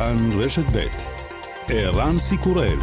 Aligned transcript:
כאן 0.00 0.16
רשת 0.40 0.64
ב' 0.72 0.86
ערן 1.68 2.18
סיקורל 2.18 2.78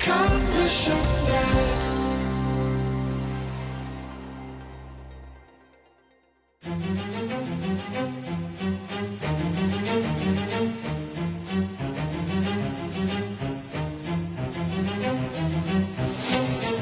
כאן 0.00 0.40
רשת 0.54 0.94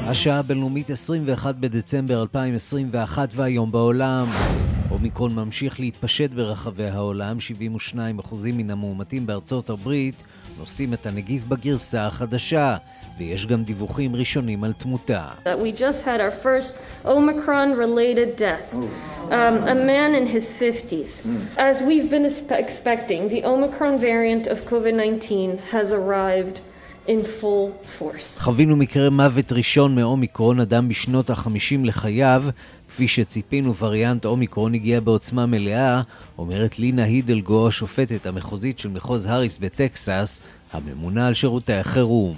השעה 0.07 0.39
הבינלאומית 0.39 0.89
21 0.89 1.55
בדצמבר 1.55 2.21
2021 2.21 3.29
והיום 3.35 3.71
בעולם. 3.71 4.25
אומיקרון 4.99 5.35
ממשיך 5.35 5.79
להתפשט 5.79 6.31
ברחבי 6.31 6.87
העולם, 6.87 7.37
72% 8.21 8.35
מן 8.53 8.69
המאומתים 8.69 9.27
בארצות 9.27 9.69
הברית 9.69 10.23
נושאים 10.57 10.93
את 10.93 11.05
הנגיף 11.05 11.45
בגרסה 11.45 12.07
החדשה, 12.07 12.77
ויש 13.17 13.45
גם 13.45 13.63
דיווחים 13.63 14.15
ראשונים 14.15 14.63
על 14.63 14.73
תמותה. 14.73 15.25
We 15.45 15.79
just 15.79 16.01
had 16.05 16.19
our 16.19 16.43
first 16.43 16.73
Omicron-related 17.05 18.37
death. 18.37 18.73
Um, 18.73 19.55
a 19.75 19.75
man 19.75 20.11
in 20.19 20.25
his 20.35 20.45
50s. 20.61 21.09
As 21.57 21.75
we've 21.89 22.09
been 22.15 22.25
expecting, 22.65 23.21
the 23.29 23.41
Omicron 23.53 23.95
variant 23.97 24.47
of 24.53 24.57
COVID-19 24.71 25.59
has 25.75 25.87
arrived 25.93 26.57
in 27.07 27.23
full 27.23 27.71
force. 27.99 28.39
חווינו 28.39 28.75
מקרה 28.75 29.09
מוות 29.09 29.51
ראשון 29.51 29.95
מאומיקרון, 29.95 30.59
אדם 30.59 30.89
בשנות 30.89 31.29
ה-50 31.29 31.85
לחייו. 31.85 32.43
כפי 32.89 33.07
שציפינו, 33.07 33.75
וריאנט 33.75 34.25
אומיקרון 34.25 34.73
הגיע 34.73 34.99
בעוצמה 34.99 35.45
מלאה, 35.45 36.01
אומרת 36.37 36.79
לינה 36.79 37.03
הידלגו, 37.03 37.67
השופטת 37.67 38.25
המחוזית 38.25 38.79
של 38.79 38.89
מחוז 38.89 39.25
האריס 39.25 39.57
בטקסס, 39.57 40.41
הממונה 40.73 41.27
על 41.27 41.33
שירותי 41.33 41.73
החירום. 41.73 42.37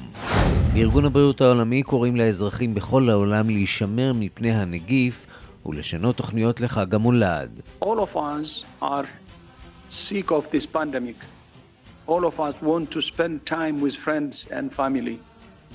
בארגון 0.73 1.05
הבריאות 1.05 1.41
העולמי 1.41 1.83
קוראים 1.83 2.16
לאזרחים 2.16 2.73
בכל 2.73 3.09
העולם 3.09 3.49
להישמר 3.49 4.13
מפני 4.16 4.52
הנגיף 4.52 5.25
ולשנות 5.66 6.17
תוכניות 6.17 6.61
לחג 6.61 6.95
המולד. 6.95 7.59
All 7.83 7.85
of 7.85 8.16
us 8.16 8.83
are 8.83 9.05
sick 9.89 10.29
of 10.29 10.52
this 10.52 10.66
pandemic. 10.75 11.25
all 12.07 12.25
of 12.25 12.39
us 12.39 12.55
want 12.61 12.91
to 12.91 13.02
spend 13.02 13.45
time 13.45 13.79
with 13.79 13.95
friends 13.95 14.47
and 14.52 14.73
family. 14.73 15.19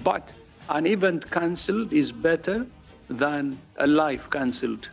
But 0.04 0.32
an 0.68 0.86
event 0.86 1.30
cancelled 1.30 1.92
is 1.92 2.12
better 2.12 2.66
than 3.10 3.56
a 3.78 3.86
life 3.86 4.30
cancelled. 4.30 4.88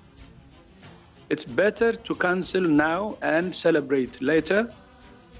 It's 1.29 1.45
better 1.45 1.91
to 2.07 2.15
cancel 2.15 2.61
now 2.61 3.17
and 3.21 3.55
celebrate 3.55 4.21
later 4.21 4.67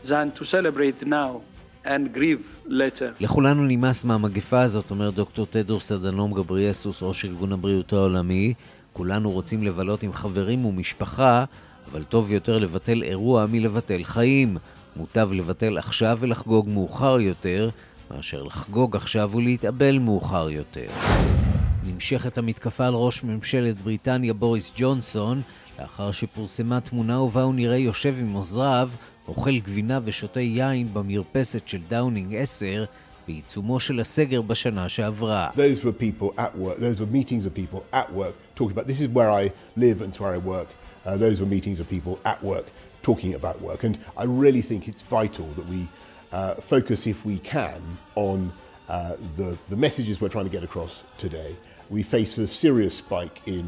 than 0.10 0.32
to 0.38 0.44
celebrate 0.44 1.06
now 1.06 1.42
and 1.86 2.14
grieve 2.14 2.46
later. 2.66 3.14
לכולנו 3.20 3.64
נמאס 3.64 4.04
מהמגפה 4.04 4.62
הזאת, 4.62 4.92
אומר 4.92 5.10
דוקטור 5.10 5.46
תדרוס 5.50 5.92
אדנום 5.92 6.34
גבריאסוס, 6.34 7.04
ראש 7.04 7.26
ארגון 7.26 7.52
הבריאות 7.52 7.94
העולמי. 7.94 8.54
כולנו 8.94 9.32
רוצים 9.32 9.64
לבלות 9.64 10.04
עם 10.04 10.14
חברים 10.14 10.66
ומשפחה, 10.66 11.46
אבל 11.92 12.04
טוב 12.04 12.32
יותר 12.32 12.58
לבטל 12.58 13.04
אירוע 13.04 13.46
מלבטל 13.52 14.04
חיים. 14.04 14.58
מוטב 14.96 15.30
לבטל 15.32 15.78
עכשיו 15.78 16.18
ולחגוג 16.22 16.70
מאוחר 16.70 17.20
יותר, 17.20 17.70
מאשר 18.12 18.44
לחגוג 18.44 18.96
עכשיו 18.96 19.32
ולהתאבל 19.32 19.98
מאוחר 19.98 20.50
יותר. 20.50 20.88
נמשכת 21.86 22.38
המתקפה 22.38 22.88
על 22.88 22.94
ראש 22.94 23.24
ממשלת 23.24 23.82
בריטניה 23.82 24.34
בוריס 24.34 24.72
ג'ונסון, 24.76 25.42
לאחר 25.80 26.12
שפורסמה 26.12 26.82
תמונה 26.82 27.22
ובה 27.22 27.42
הוא 27.42 27.56
נראה 27.56 27.78
יושב 27.78 28.16
עם 28.20 28.34
עוזריו, 28.34 28.90
אוכל 29.28 29.60
גבינה 29.60 30.00
ושותה 30.04 30.40
יין 30.40 30.94
במרפסת 30.94 31.68
של 31.68 31.80
דאונינג 31.88 32.36
10, 32.36 32.86
בעיצומו 33.28 33.80
של 33.80 34.00
הסגר 34.00 34.42
בשנה 34.42 34.90
שעברה. 34.90 35.50
Those 35.54 35.80
were 35.84 36.04
people 36.04 36.40
at 36.40 36.58
work, 36.58 36.78
those 36.80 37.00
were 37.02 37.16
meetings 37.16 37.46
of 37.46 37.54
people 37.54 37.82
at 37.94 38.14
work, 38.14 38.34
talking 38.56 38.72
about 38.78 38.88
this 38.88 39.02
is 39.02 39.08
where 39.08 39.30
I 39.30 39.50
live 39.78 40.02
and 40.02 40.16
where 40.16 40.34
I 40.36 40.38
work. 40.38 40.68
Uh, 41.06 41.18
those 41.18 41.42
were 41.42 41.50
meetings 41.58 41.80
of 41.80 41.88
people 41.90 42.16
at 42.26 42.44
work. 42.44 42.68
talking 43.04 43.36
about 43.36 43.62
work. 43.62 43.84
And 43.84 44.00
I 44.18 44.24
really 44.24 44.62
think 44.62 44.88
it's 44.88 45.04
vital 45.04 45.46
that 45.58 45.68
we 45.68 45.88
uh, 46.32 46.56
focus, 46.56 47.06
if 47.06 47.24
we 47.24 47.38
can, 47.38 47.82
on 48.16 48.52
uh, 48.90 49.16
the, 49.38 49.58
the 49.70 49.78
messages 49.78 50.20
we're 50.20 50.30
trying 50.30 50.46
to 50.46 50.52
get 50.52 50.64
across 50.64 51.04
today. 51.18 51.56
We 51.91 52.03
face 52.03 52.39
a 52.39 52.47
serious 52.47 53.03
spike 53.03 53.49
in 53.49 53.65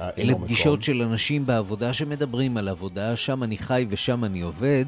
uh, 0.00 0.02
אלה 0.18 0.34
פגישות 0.34 0.82
של 0.82 1.02
אנשים 1.02 1.46
בעבודה 1.46 1.94
שמדברים 1.94 2.56
על 2.56 2.68
עבודה, 2.68 3.16
שם 3.16 3.42
אני 3.42 3.58
חי 3.58 3.86
ושם 3.88 4.24
אני 4.24 4.40
עובד. 4.40 4.84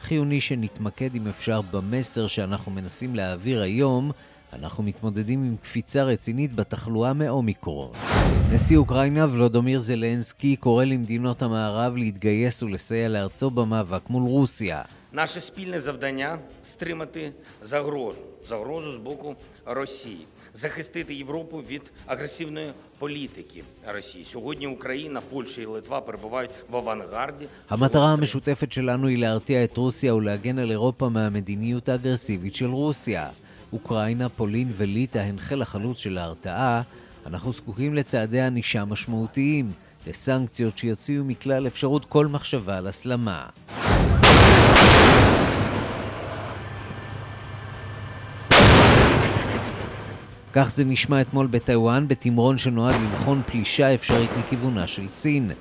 חיוני 0.00 0.40
שנתמקד 0.40 1.14
אם 1.14 1.26
אפשר 1.28 1.60
במסר 1.70 2.26
שאנחנו 2.26 2.72
מנסים 2.72 3.14
להעביר 3.14 3.62
היום, 3.62 4.10
אנחנו 4.52 4.82
מתמודדים 4.84 5.44
עם 5.44 5.56
קפיצה 5.56 6.02
רצינית 6.02 6.54
בתחלואה 6.54 7.12
מאומיקרון. 7.12 7.90
נשיא 8.52 8.76
אוקראינה 8.76 9.26
ולודומיר 9.32 9.78
זלנסקי 9.78 10.56
קורא 10.56 10.84
למדינות 10.84 11.42
המערב 11.42 11.96
להתגייס 11.96 12.62
ולסייע 12.62 13.08
לארצו 13.08 13.50
במאבק 13.50 14.10
מול 14.10 14.22
רוסיה. 14.22 14.82
Наше 15.12 15.40
спільне 15.40 15.80
завдання 15.80 16.38
стримати 16.72 17.32
загрозу, 17.62 18.18
загрозу 18.48 18.92
з 18.92 18.96
боку 18.96 19.36
Росії, 19.66 20.26
захистити 20.54 21.14
Європу 21.14 21.62
від 21.68 21.82
агресивної 22.06 22.72
політики 22.98 23.62
Росії. 23.86 24.24
Сьогодні 24.24 24.66
Україна, 24.66 25.20
Польща 25.20 25.60
і 25.60 25.66
Литва 25.66 26.00
перебувають 26.00 26.50
в 26.70 26.76
авангарді. 26.76 27.46
המטרה 27.68 28.12
המשותפת 28.12 28.72
שלנו 28.72 29.08
היא 29.08 29.18
להרתיע 29.18 29.64
את 29.64 29.76
רוסיה 29.76 30.14
ולהגן 30.14 30.58
על 30.58 30.70
אירופה 30.70 31.08
מהמדיניות 31.08 31.88
האגרסיבית 31.88 32.54
של 32.54 32.70
רוסיה. 32.70 33.28
אוקראינה, 33.72 34.28
פולין 34.28 34.72
וליטא 34.76 35.18
הן 35.18 35.38
חיל 35.38 35.62
החלוץ 35.62 35.98
של 35.98 36.18
ההרתעה, 36.18 36.82
אנחנו 37.26 37.52
זקוקים 37.52 37.94
לצעדי 37.94 38.40
ענישה 38.40 38.84
משמעותיים, 38.84 39.72
לסנקציות 40.06 40.78
שיוציאו 40.78 41.24
מכלל 41.24 41.66
אפשרות 41.66 42.04
כל 42.04 42.26
מחשבה 42.26 42.78
על 42.78 42.86
הסלמה. 42.86 43.46
כך 50.53 50.71
זה 50.71 50.85
נשמע 50.85 51.21
אתמול 51.21 51.47
בטיוואן, 51.47 52.07
בתמרון 52.07 52.57
שנועד 52.57 52.95
לבחון 52.95 53.41
פלישה 53.45 53.93
אפשרית 53.93 54.29
מכיוונה 54.39 54.87
של 54.87 55.07
סין. 55.07 55.51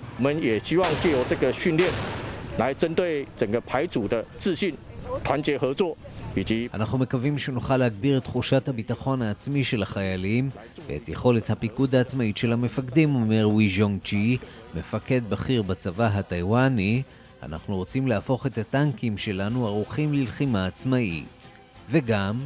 אנחנו 6.74 6.98
מקווים 6.98 7.38
שנוכל 7.38 7.76
להגביר 7.76 8.18
את 8.18 8.24
תחושת 8.24 8.68
הביטחון 8.68 9.22
העצמי 9.22 9.64
של 9.64 9.82
החיילים 9.82 10.50
ואת 10.86 11.08
יכולת 11.08 11.50
הפיקוד 11.50 11.94
העצמאית 11.94 12.36
של 12.36 12.52
המפקדים, 12.52 13.14
אומר 13.14 13.48
ווי 13.48 13.68
ז'ונג 13.68 14.00
צ'י, 14.04 14.36
מפקד 14.74 15.20
בכיר 15.28 15.62
בצבא 15.62 16.10
הטיוואני. 16.14 17.02
אנחנו 17.42 17.76
רוצים 17.76 18.08
להפוך 18.08 18.46
את 18.46 18.58
הטנקים 18.58 19.18
שלנו 19.18 19.66
ערוכים 19.66 20.14
ללחימה 20.14 20.66
עצמאית. 20.66 21.46
וגם... 21.90 22.38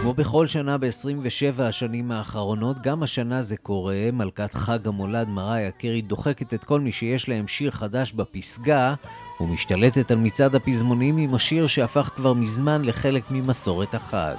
כמו 0.00 0.14
בכל 0.14 0.46
שנה 0.46 0.78
ב-27 0.78 1.62
השנים 1.62 2.12
האחרונות, 2.12 2.82
גם 2.82 3.02
השנה 3.02 3.42
זה 3.42 3.56
קורה. 3.56 4.08
מלכת 4.12 4.54
חג 4.54 4.88
המולד 4.88 5.28
מריה 5.28 5.70
קרי 5.70 6.02
דוחקת 6.02 6.54
את 6.54 6.64
כל 6.64 6.80
מי 6.80 6.92
שיש 6.92 7.28
להם 7.28 7.48
שיר 7.48 7.70
חדש 7.70 8.12
בפסגה, 8.12 8.94
ומשתלטת 9.40 10.10
על 10.10 10.18
מצעד 10.18 10.54
הפזמונים 10.54 11.16
עם 11.16 11.34
השיר 11.34 11.66
שהפך 11.66 12.10
כבר 12.16 12.32
מזמן 12.32 12.84
לחלק 12.84 13.22
ממסורת 13.30 13.94
החג. 13.94 14.34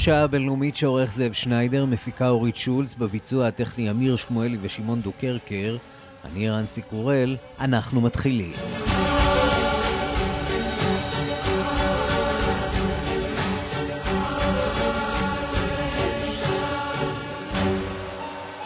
השעה 0.00 0.22
הבינלאומית 0.22 0.76
שעורך 0.76 1.12
זאב 1.12 1.32
שניידר, 1.32 1.84
מפיקה 1.84 2.28
אורית 2.28 2.56
שולץ, 2.56 2.94
בביצוע 2.94 3.46
הטכני 3.46 3.90
אמיר 3.90 4.16
שמואלי 4.16 4.58
ושמעון 4.60 5.00
דוקרקר. 5.00 5.76
אני 6.24 6.50
רנסי 6.50 6.82
קורל, 6.82 7.36
אנחנו 7.60 8.00
מתחילים. 8.00 8.52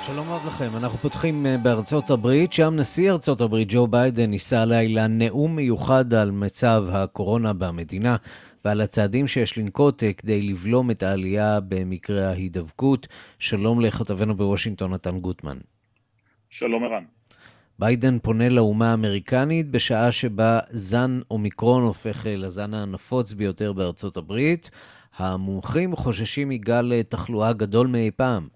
שלום 0.07 0.31
רב 0.31 0.47
לכם, 0.47 0.77
אנחנו 0.77 0.99
פותחים 0.99 1.47
אה, 1.47 1.57
בארצות 1.57 2.11
הברית, 2.11 2.53
שם 2.53 2.75
נשיא 2.77 3.11
ארצות 3.11 3.41
הברית 3.41 3.69
ג'ו 3.71 3.87
ביידן 3.87 4.31
נישא 4.31 4.57
הלילה 4.57 5.07
נאום 5.07 5.57
מיוחד 5.57 6.15
על 6.15 6.31
מצב 6.31 6.85
הקורונה 6.93 7.53
במדינה 7.53 8.17
ועל 8.65 8.81
הצעדים 8.81 9.27
שיש 9.29 9.59
לנקוט 9.59 10.03
אה, 10.03 10.13
כדי 10.13 10.43
לבלום 10.43 10.91
את 10.91 11.03
העלייה 11.03 11.61
במקרה 11.61 12.29
ההידבקות. 12.29 13.07
שלום 13.39 13.81
לכתבנו 13.81 14.37
בוושינגטון, 14.37 14.95
נתן 14.95 15.21
גוטמן. 15.21 15.59
שלום 16.51 16.85
ערן. 16.85 17.05
ביידן 17.79 18.19
פונה 18.19 18.49
לאומה 18.49 18.91
האמריקנית 18.91 19.71
בשעה 19.71 20.13
שבה 20.13 20.61
זן 20.71 21.21
אומיקרון 21.31 21.83
הופך 21.83 22.27
אה, 22.27 22.37
לזן 22.37 22.75
הנפוץ 22.75 23.33
ביותר 23.33 23.73
בארצות 23.73 24.17
הברית. 24.17 24.71
המומחים 25.17 25.97
חוששים 25.97 26.49
מגל 26.49 27.03
תחלואה 27.03 27.53
גדול 27.53 27.87
מאי 27.87 28.11
פעם. 28.11 28.49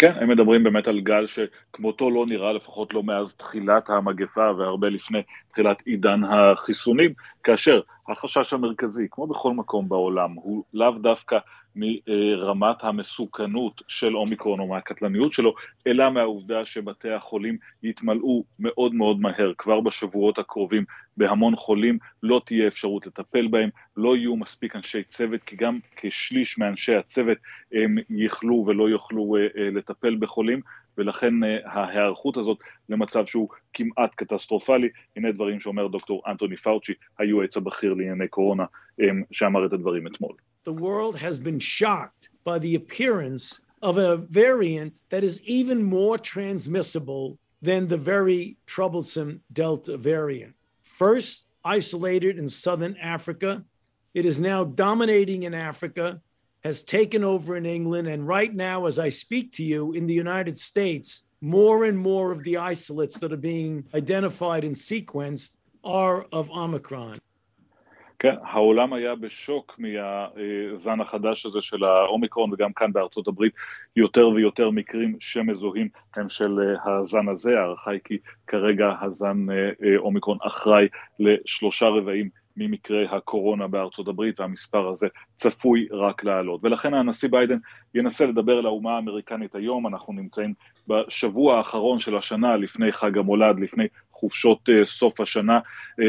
כן, 0.00 0.12
הם 0.20 0.28
מדברים 0.28 0.64
באמת 0.64 0.88
על 0.88 1.00
גל 1.00 1.26
שכמותו 1.26 2.10
לא 2.10 2.26
נראה, 2.26 2.52
לפחות 2.52 2.94
לא 2.94 3.02
מאז 3.02 3.34
תחילת 3.34 3.90
המגפה 3.90 4.50
והרבה 4.58 4.88
לפני 4.88 5.18
תחילת 5.52 5.82
עידן 5.86 6.24
החיסונים, 6.24 7.12
כאשר 7.44 7.80
החשש 8.08 8.52
המרכזי, 8.52 9.06
כמו 9.10 9.26
בכל 9.26 9.52
מקום 9.52 9.88
בעולם, 9.88 10.32
הוא 10.32 10.64
לאו 10.74 10.90
דווקא 10.90 11.38
מרמת 11.76 12.84
המסוכנות 12.84 13.82
של 13.88 14.16
אומיקרון 14.16 14.60
או 14.60 14.66
מהקטלניות 14.66 15.32
שלו, 15.32 15.54
אלא 15.86 16.10
מהעובדה 16.10 16.64
שבתי 16.64 17.10
החולים 17.10 17.56
יתמלאו 17.82 18.44
מאוד 18.58 18.94
מאוד 18.94 19.20
מהר, 19.20 19.52
כבר 19.58 19.80
בשבועות 19.80 20.38
הקרובים, 20.38 20.84
בהמון 21.16 21.56
חולים, 21.56 21.98
לא 22.22 22.42
תהיה 22.44 22.68
אפשרות 22.68 23.06
לטפל 23.06 23.46
בהם, 23.46 23.70
לא 23.96 24.16
יהיו 24.16 24.36
מספיק 24.36 24.76
אנשי 24.76 25.02
צוות, 25.02 25.44
כי 25.44 25.56
גם 25.56 25.78
כשליש 25.96 26.58
מאנשי 26.58 26.94
הצוות 26.94 27.38
הם 27.72 27.96
יכלו 28.10 28.64
ולא 28.66 28.88
יוכלו 28.88 29.36
אה, 29.36 29.42
אה, 29.42 29.70
לטפל 29.70 30.16
בחולים, 30.16 30.60
ולכן 30.98 31.44
אה, 31.44 31.58
ההיערכות 31.64 32.36
הזאת 32.36 32.58
למצב 32.88 33.26
שהוא 33.26 33.48
כמעט 33.72 34.14
קטסטרופלי, 34.14 34.88
הנה 35.16 35.32
דברים 35.32 35.60
שאומר 35.60 35.86
דוקטור 35.86 36.22
אנטוני 36.26 36.56
פאוצ'י, 36.56 36.92
היועץ 37.18 37.56
הבכיר 37.56 37.94
לענייני 37.94 38.28
קורונה, 38.28 38.64
שאמר 39.30 39.66
את 39.66 39.72
הדברים 39.72 40.06
אתמול. 40.06 40.32
The 40.64 40.72
world 40.74 41.16
has 41.16 41.40
been 41.40 41.58
shocked 41.58 42.28
by 42.44 42.58
the 42.58 42.74
appearance 42.74 43.60
of 43.80 43.96
a 43.96 44.18
variant 44.18 45.00
that 45.08 45.24
is 45.24 45.40
even 45.42 45.82
more 45.82 46.18
transmissible 46.18 47.38
than 47.62 47.88
the 47.88 47.96
very 47.96 48.58
troublesome 48.66 49.40
Delta 49.52 49.96
variant. 49.96 50.54
First 50.82 51.46
isolated 51.64 52.38
in 52.38 52.48
southern 52.48 52.96
Africa, 52.98 53.64
it 54.12 54.26
is 54.26 54.38
now 54.38 54.64
dominating 54.64 55.44
in 55.44 55.54
Africa, 55.54 56.20
has 56.62 56.82
taken 56.82 57.24
over 57.24 57.56
in 57.56 57.64
England, 57.64 58.08
and 58.08 58.28
right 58.28 58.54
now, 58.54 58.84
as 58.84 58.98
I 58.98 59.08
speak 59.08 59.52
to 59.52 59.62
you, 59.62 59.92
in 59.92 60.06
the 60.06 60.14
United 60.14 60.58
States, 60.58 61.22
more 61.40 61.84
and 61.86 61.96
more 61.96 62.32
of 62.32 62.44
the 62.44 62.58
isolates 62.58 63.16
that 63.18 63.32
are 63.32 63.38
being 63.38 63.84
identified 63.94 64.64
and 64.64 64.74
sequenced 64.74 65.52
are 65.82 66.26
of 66.32 66.50
Omicron. 66.50 67.18
כן, 68.22 68.34
העולם 68.42 68.92
היה 68.92 69.14
בשוק 69.14 69.78
מהזן 69.78 71.00
החדש 71.00 71.46
הזה 71.46 71.60
של 71.60 71.84
האומיקרון, 71.84 72.52
וגם 72.52 72.72
כאן 72.72 72.92
בארצות 72.92 73.28
הברית 73.28 73.52
יותר 73.96 74.28
ויותר 74.28 74.70
מקרים 74.70 75.16
שמזוהים 75.20 75.88
הם 76.16 76.28
של 76.28 76.58
הזן 76.84 77.28
הזה, 77.28 77.58
ההערכה 77.58 77.90
היא 77.90 78.00
כי 78.04 78.18
כרגע 78.46 78.92
הזן 79.00 79.46
אומיקרון 79.96 80.38
אחראי 80.42 80.88
לשלושה 81.18 81.86
רבעים 81.86 82.39
ממקרי 82.60 83.06
הקורונה 83.10 83.66
בארצות 83.66 84.08
הברית, 84.08 84.40
והמספר 84.40 84.88
הזה 84.88 85.08
צפוי 85.36 85.86
רק 85.90 86.24
לעלות. 86.24 86.60
ולכן 86.64 86.94
הנשיא 86.94 87.28
ביידן 87.28 87.58
ינסה 87.94 88.26
לדבר 88.26 88.60
אל 88.60 88.66
האומה 88.66 88.96
האמריקנית 88.96 89.54
היום, 89.54 89.86
אנחנו 89.86 90.12
נמצאים 90.12 90.54
בשבוע 90.88 91.58
האחרון 91.58 91.98
של 91.98 92.16
השנה, 92.16 92.56
לפני 92.56 92.92
חג 92.92 93.18
המולד, 93.18 93.60
לפני 93.60 93.84
חופשות 94.12 94.68
uh, 94.68 94.84
סוף 94.84 95.20
השנה, 95.20 95.58
um, 96.00 96.04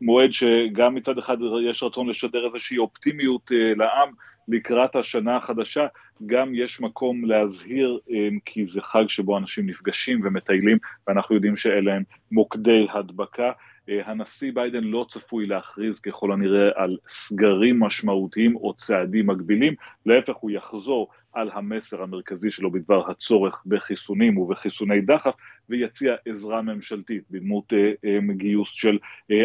מועד 0.00 0.30
שגם 0.32 0.94
מצד 0.94 1.18
אחד 1.18 1.36
יש 1.70 1.82
רצון 1.82 2.08
לשדר 2.08 2.44
איזושהי 2.44 2.78
אופטימיות 2.78 3.50
uh, 3.50 3.78
לעם, 3.78 4.08
לקראת 4.48 4.96
השנה 4.96 5.36
החדשה, 5.36 5.86
גם 6.26 6.54
יש 6.54 6.80
מקום 6.80 7.24
להזהיר, 7.24 7.98
כי 8.44 8.66
זה 8.66 8.82
חג 8.82 9.04
שבו 9.08 9.38
אנשים 9.38 9.66
נפגשים 9.66 10.20
ומטיילים, 10.24 10.78
ואנחנו 11.06 11.34
יודעים 11.34 11.56
שאלה 11.56 11.94
הם 11.94 12.02
מוקדי 12.32 12.86
הדבקה. 12.92 13.50
אה, 13.88 14.00
הנשיא 14.06 14.52
ביידן 14.54 14.84
לא 14.84 15.06
צפוי 15.08 15.46
להכריז 15.46 16.00
ככל 16.00 16.32
הנראה 16.32 16.70
על 16.74 16.96
סגרים 17.08 17.80
משמעותיים 17.80 18.56
או 18.56 18.74
צעדים 18.74 19.26
מגבילים, 19.26 19.74
להפך 20.06 20.36
הוא 20.36 20.50
יחזור 20.50 21.08
על 21.32 21.50
המסר 21.52 22.02
המרכזי 22.02 22.50
שלו 22.50 22.70
בדבר 22.70 23.10
הצורך 23.10 23.62
בחיסונים 23.66 24.38
ובחיסוני 24.38 25.00
דחף 25.00 25.34
ויציע 25.68 26.14
עזרה 26.28 26.62
ממשלתית 26.62 27.22
בדמות 27.30 27.72
אה, 27.72 27.92
אה, 28.04 28.18
גיוס 28.36 28.72
של 28.72 28.98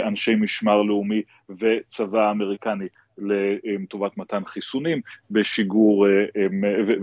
אנשי 0.08 0.36
משמר 0.36 0.82
לאומי 0.82 1.22
וצבא 1.50 2.32
אמריקני 2.32 2.88
לטובת 3.22 4.18
מתן 4.18 4.46
חיסונים 4.46 5.02
בשיגור 5.32 6.08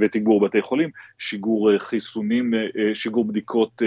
ותגבור 0.00 0.40
בתי 0.40 0.62
חולים, 0.62 0.90
שיגור 1.18 1.78
חיסונים, 1.78 2.54
שיגור 2.94 3.24
בדיקות 3.24 3.82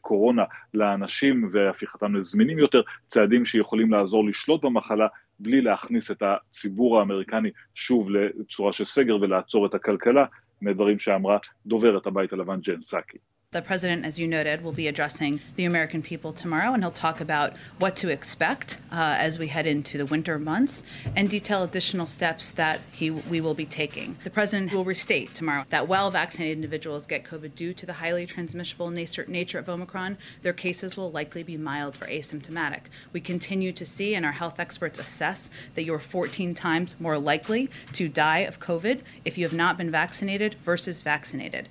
קורונה 0.00 0.44
לאנשים 0.74 1.48
והפיכתם 1.52 2.14
לזמינים 2.14 2.58
יותר, 2.58 2.82
צעדים 3.08 3.44
שיכולים 3.44 3.92
לעזור 3.92 4.24
לשלוט 4.28 4.64
במחלה 4.64 5.06
בלי 5.40 5.60
להכניס 5.60 6.10
את 6.10 6.22
הציבור 6.22 6.98
האמריקני 6.98 7.50
שוב 7.74 8.10
לצורה 8.10 8.72
של 8.72 8.84
סגר 8.84 9.16
ולעצור 9.20 9.66
את 9.66 9.74
הכלכלה, 9.74 10.24
מדברים 10.62 10.98
שאמרה 10.98 11.38
דוברת 11.66 12.06
הבית 12.06 12.32
הלבן 12.32 12.60
ג'ן 12.60 12.80
סאקי. 12.80 13.18
The 13.50 13.62
president, 13.62 14.04
as 14.04 14.20
you 14.20 14.28
noted, 14.28 14.62
will 14.62 14.72
be 14.72 14.88
addressing 14.88 15.40
the 15.54 15.64
American 15.64 16.02
people 16.02 16.34
tomorrow, 16.34 16.74
and 16.74 16.82
he'll 16.82 16.90
talk 16.90 17.18
about 17.18 17.54
what 17.78 17.96
to 17.96 18.10
expect 18.10 18.76
uh, 18.92 19.16
as 19.18 19.38
we 19.38 19.46
head 19.46 19.66
into 19.66 19.96
the 19.96 20.04
winter 20.04 20.38
months 20.38 20.82
and 21.16 21.30
detail 21.30 21.62
additional 21.62 22.06
steps 22.06 22.52
that 22.52 22.82
he, 22.92 23.10
we 23.10 23.40
will 23.40 23.54
be 23.54 23.64
taking. 23.64 24.18
The 24.22 24.28
president 24.28 24.70
will 24.70 24.84
restate 24.84 25.34
tomorrow 25.34 25.64
that 25.70 25.88
while 25.88 26.10
vaccinated 26.10 26.58
individuals 26.58 27.06
get 27.06 27.24
COVID 27.24 27.54
due 27.54 27.72
to 27.72 27.86
the 27.86 27.94
highly 27.94 28.26
transmissible 28.26 28.90
nature, 28.90 29.58
of 29.58 29.68
Omicron, 29.70 30.18
their 30.42 30.52
cases 30.52 30.98
will 30.98 31.10
likely 31.10 31.42
be 31.42 31.56
mild 31.56 31.96
or 32.02 32.06
asymptomatic. 32.06 32.80
We 33.14 33.22
continue 33.22 33.72
to 33.72 33.86
see, 33.86 34.14
and 34.14 34.26
our 34.26 34.32
health 34.32 34.60
experts 34.60 34.98
assess, 34.98 35.48
that 35.74 35.84
you're 35.84 35.98
14 35.98 36.54
times 36.54 36.96
more 37.00 37.16
likely 37.16 37.70
to 37.94 38.10
die 38.10 38.40
of 38.40 38.60
COVID 38.60 39.00
if 39.24 39.38
you 39.38 39.46
have 39.46 39.54
not 39.54 39.78
been 39.78 39.90
vaccinated 39.90 40.56
versus 40.62 41.00
vaccinated. 41.00 41.70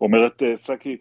אומרת 0.00 0.42
סאקי 0.54 0.96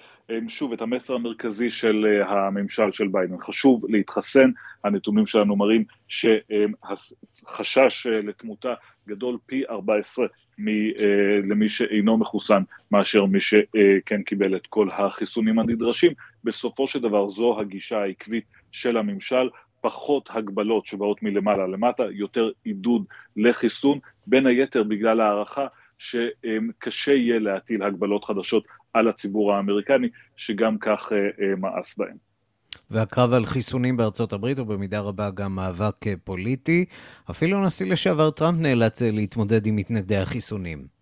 שוב 0.48 0.74
את 0.74 0.82
המסר 0.82 1.16
המרכזי 1.16 1.70
של 1.70 2.22
הממשל 2.27 2.92
של 2.92 3.08
ביידן, 3.08 3.42
חשוב 3.42 3.86
להתחסן, 3.89 4.51
הנתונים 4.84 5.27
שלנו 5.27 5.56
מראים 5.56 5.84
שהחשש 6.08 8.08
לתמותה 8.08 8.74
גדול 9.08 9.38
פי 9.46 9.63
14 9.70 10.25
למי 11.44 11.70
שאינו 11.70 12.18
מחוסן 12.18 12.62
מאשר 12.92 13.25
מי 13.25 13.39
שכן 13.39 14.24
קיבל 14.24 14.56
את 14.56 14.68
כל 14.68 14.89
החיסונים 14.92 15.60
הנדרשים, 15.60 16.12
בסופו 16.44 16.88
של 16.88 17.01
דבר 17.01 17.30
זו 17.30 17.60
הגישה 17.60 18.01
העקבית 18.01 18.44
של 18.72 18.98
הממשל, 18.98 19.50
פחות 19.82 20.30
הגבלות 20.34 20.86
שבאות 20.86 21.24
מלמעלה 21.24 21.68
למטה, 21.68 22.04
יותר 22.12 22.51
עידוד 22.63 23.06
לחיסון, 23.38 24.00
בין 24.27 24.48
היתר 24.48 24.84
בגלל 24.84 25.22
הערכה 25.22 25.68
שקשה 25.98 27.13
יהיה 27.13 27.39
להטיל 27.39 27.84
הגבלות 27.84 28.25
חדשות 28.25 28.63
על 28.94 29.08
הציבור 29.08 29.53
האמריקני, 29.53 30.08
שגם 30.36 30.77
כך 30.77 31.12
אה, 31.12 31.17
אה, 31.17 31.56
מאס 31.56 31.98
בהם. 31.98 32.27
והקרב 32.91 33.34
על 33.34 33.46
חיסונים 33.46 33.98
בארצות 33.98 34.34
הברית 34.34 34.60
הוא 34.60 34.67
במידה 34.67 35.00
רבה 35.00 35.29
גם 35.29 35.56
מאבק 35.56 36.08
אה, 36.08 36.13
פוליטי. 36.24 36.86
אפילו 37.32 37.58
הנשיא 37.58 37.91
לשעבר 37.91 38.29
טראמפ 38.29 38.60
נאלץ 38.60 39.01
להתמודד 39.01 39.65
עם 39.65 39.75
מתנגדי 39.75 40.17
החיסונים. 40.17 40.98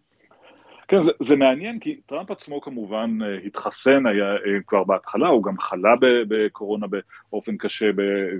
כן, 0.87 1.03
זה, 1.03 1.11
זה 1.19 1.35
מעניין, 1.35 1.79
כי 1.79 2.01
טראמפ 2.05 2.31
עצמו 2.31 2.61
כמובן 2.61 3.17
התחסן, 3.45 4.05
היה 4.05 4.25
כבר 4.67 4.83
בהתחלה, 4.83 5.27
הוא 5.27 5.43
גם 5.43 5.59
חלה 5.59 5.95
בקורונה 6.01 6.85
באופן 7.31 7.57
קשה 7.57 7.85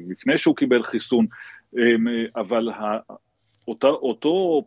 לפני 0.10 0.38
שהוא 0.38 0.56
קיבל 0.56 0.84
חיסון, 0.84 1.26
אבל 2.36 2.70
אותה, 3.68 3.88
אותו 3.88 4.64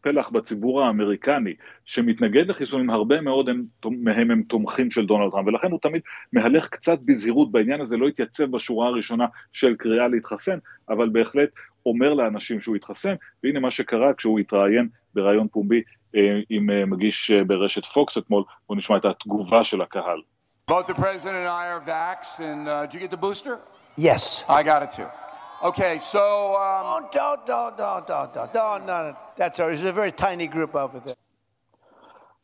פלח 0.00 0.28
בציבור 0.28 0.82
האמריקני 0.82 1.54
שמתנגד 1.84 2.48
לחיסונים, 2.48 2.90
הרבה 2.90 3.20
מאוד 3.20 3.48
הם, 3.48 3.64
מהם 3.84 4.30
הם 4.30 4.42
תומכים 4.42 4.90
של 4.90 5.06
דונלד 5.06 5.30
טראמפ, 5.30 5.48
ולכן 5.48 5.70
הוא 5.70 5.80
תמיד 5.82 6.02
מהלך 6.32 6.68
קצת 6.68 6.98
בזהירות 7.04 7.52
בעניין 7.52 7.80
הזה, 7.80 7.96
לא 7.96 8.08
התייצב 8.08 8.44
בשורה 8.44 8.88
הראשונה 8.88 9.26
של 9.52 9.76
קריאה 9.76 10.08
להתחסן, 10.08 10.58
אבל 10.88 11.08
בהחלט 11.08 11.48
אומר 11.86 12.14
לאנשים 12.14 12.60
שהוא 12.60 12.76
יתחסן, 12.76 13.14
והנה 13.44 13.60
מה 13.60 13.70
שקרה 13.70 14.14
כשהוא 14.14 14.38
התראיין 14.38 14.88
בריאיון 15.14 15.48
פומבי 15.48 15.82
אה, 16.16 16.20
עם 16.50 16.70
אה, 16.70 16.86
מגיש 16.86 17.30
אה, 17.30 17.44
ברשת 17.44 17.84
פוקס 17.84 18.18
אתמול, 18.18 18.44
בואו 18.68 18.78
נשמע 18.78 18.96
את 18.96 19.04
התגובה 19.04 19.64
של 19.64 19.82
הקהל. 19.82 20.22
Both 20.70 20.88
the 20.88 20.94
president 20.94 21.36
and 21.36 21.48
I 21.48 21.66
are 21.68 21.80
vaxxed, 21.80 22.40
and 22.40 22.68
uh, 22.68 22.86
did 22.86 22.94
you 22.94 23.00
get 23.00 23.10
the 23.10 23.22
booster? 23.26 23.58
Yes. 23.96 24.44
I 24.48 24.62
got 24.64 24.82
it 24.82 24.90
too. 24.90 25.25
Okay, 25.62 25.98
so. 25.98 26.56
Um... 26.56 26.86
Oh, 26.86 27.08
don't, 27.12 27.46
don't, 27.46 27.76
don't, 27.76 28.06
don't, 28.06 28.34
don't, 28.34 28.52
don't, 28.52 28.86
no, 28.86 29.16
that's 29.36 29.60
all. 29.60 29.68
There's 29.68 29.84
a 29.84 29.92
very 29.92 30.12
tiny 30.12 30.46
group 30.46 30.74
over 30.74 31.00
there. 31.00 31.14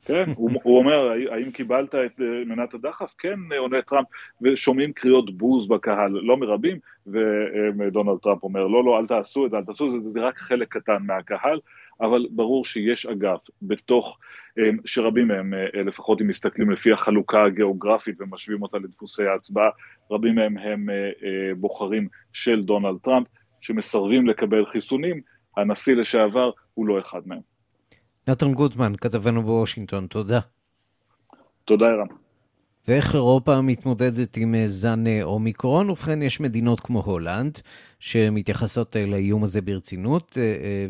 כן, 0.05 0.25
הוא, 0.37 0.51
הוא 0.63 0.79
אומר, 0.79 1.11
האם 1.31 1.51
קיבלת 1.51 1.95
את 1.95 2.21
מנת 2.47 2.75
הדחף? 2.75 3.15
כן, 3.19 3.39
עונה 3.59 3.83
טראמפ, 3.83 4.07
ושומעים 4.43 4.93
קריאות 4.93 5.37
בוז 5.37 5.69
בקהל, 5.69 6.11
לא 6.11 6.37
מרבים, 6.37 6.79
ודונלד 7.07 8.19
טראמפ 8.23 8.43
אומר, 8.43 8.67
לא, 8.67 8.85
לא, 8.85 8.99
אל 8.99 9.07
תעשו 9.07 9.47
את 9.47 9.51
זה, 9.51 9.57
אל 9.57 9.65
תעשו 9.65 9.87
את 9.87 10.03
זה, 10.03 10.11
זה 10.11 10.21
רק 10.21 10.39
חלק 10.39 10.69
קטן 10.69 10.99
מהקהל, 11.01 11.61
אבל 12.01 12.27
ברור 12.31 12.65
שיש 12.65 13.07
אגף 13.07 13.41
בתוך, 13.63 14.19
שרבים 14.85 15.29
מהם, 15.29 15.55
לפחות 15.87 16.21
אם 16.21 16.29
מסתכלים 16.29 16.71
לפי 16.71 16.93
החלוקה 16.93 17.45
הגיאוגרפית 17.45 18.21
ומשווים 18.21 18.63
אותה 18.63 18.79
לדפוסי 18.79 19.23
ההצבעה, 19.23 19.71
רבים 20.11 20.35
מהם 20.35 20.59
הם 20.59 20.87
בוחרים 21.57 22.09
של 22.33 22.63
דונלד 22.63 22.99
טראמפ, 23.03 23.27
שמסרבים 23.61 24.27
לקבל 24.27 24.67
חיסונים, 24.67 25.21
הנשיא 25.57 25.95
לשעבר 25.95 26.51
הוא 26.75 26.87
לא 26.87 26.99
אחד 26.99 27.21
מהם. 27.27 27.41
נתן 28.29 28.53
גוטמן, 28.53 28.93
כתבנו 28.97 29.43
בוושינגטון, 29.43 30.07
תודה. 30.07 30.41
תודה, 31.65 31.87
ערן. 31.87 32.22
ואיך 32.89 33.15
אירופה 33.15 33.61
מתמודדת 33.61 34.37
עם 34.37 34.55
זן 34.67 35.05
אומיקרון? 35.23 35.91
ובכן, 35.91 36.23
יש 36.23 36.41
מדינות 36.41 36.81
כמו 36.81 37.01
הולנד, 37.01 37.59
שמתייחסות 38.01 38.97
לאיום 39.07 39.45
הזה 39.45 39.61
ברצינות, 39.61 40.39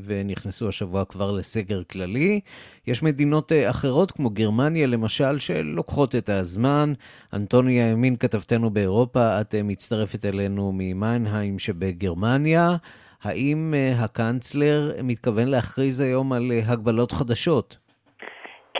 ונכנסו 0.04 0.68
השבוע 0.68 1.04
כבר 1.04 1.32
לסגר 1.32 1.82
כללי. 1.82 2.40
יש 2.86 3.02
מדינות 3.02 3.52
אחרות, 3.70 4.10
כמו 4.10 4.30
גרמניה 4.30 4.86
למשל, 4.86 5.38
שלוקחות 5.38 6.14
את 6.14 6.28
הזמן. 6.28 6.92
אנטוניה 7.32 7.90
ימין, 7.90 8.16
כתבתנו 8.16 8.70
באירופה, 8.70 9.40
את 9.40 9.54
מצטרפת 9.64 10.24
אלינו 10.24 10.72
ממיינהיים 10.74 11.58
שבגרמניה. 11.58 12.76
האם 13.22 13.74
הקאנצלר 13.96 14.92
מתכוון 15.02 15.48
להכריז 15.48 16.00
היום 16.00 16.32
על 16.32 16.52
הגבלות 16.66 17.12
חדשות? 17.12 17.78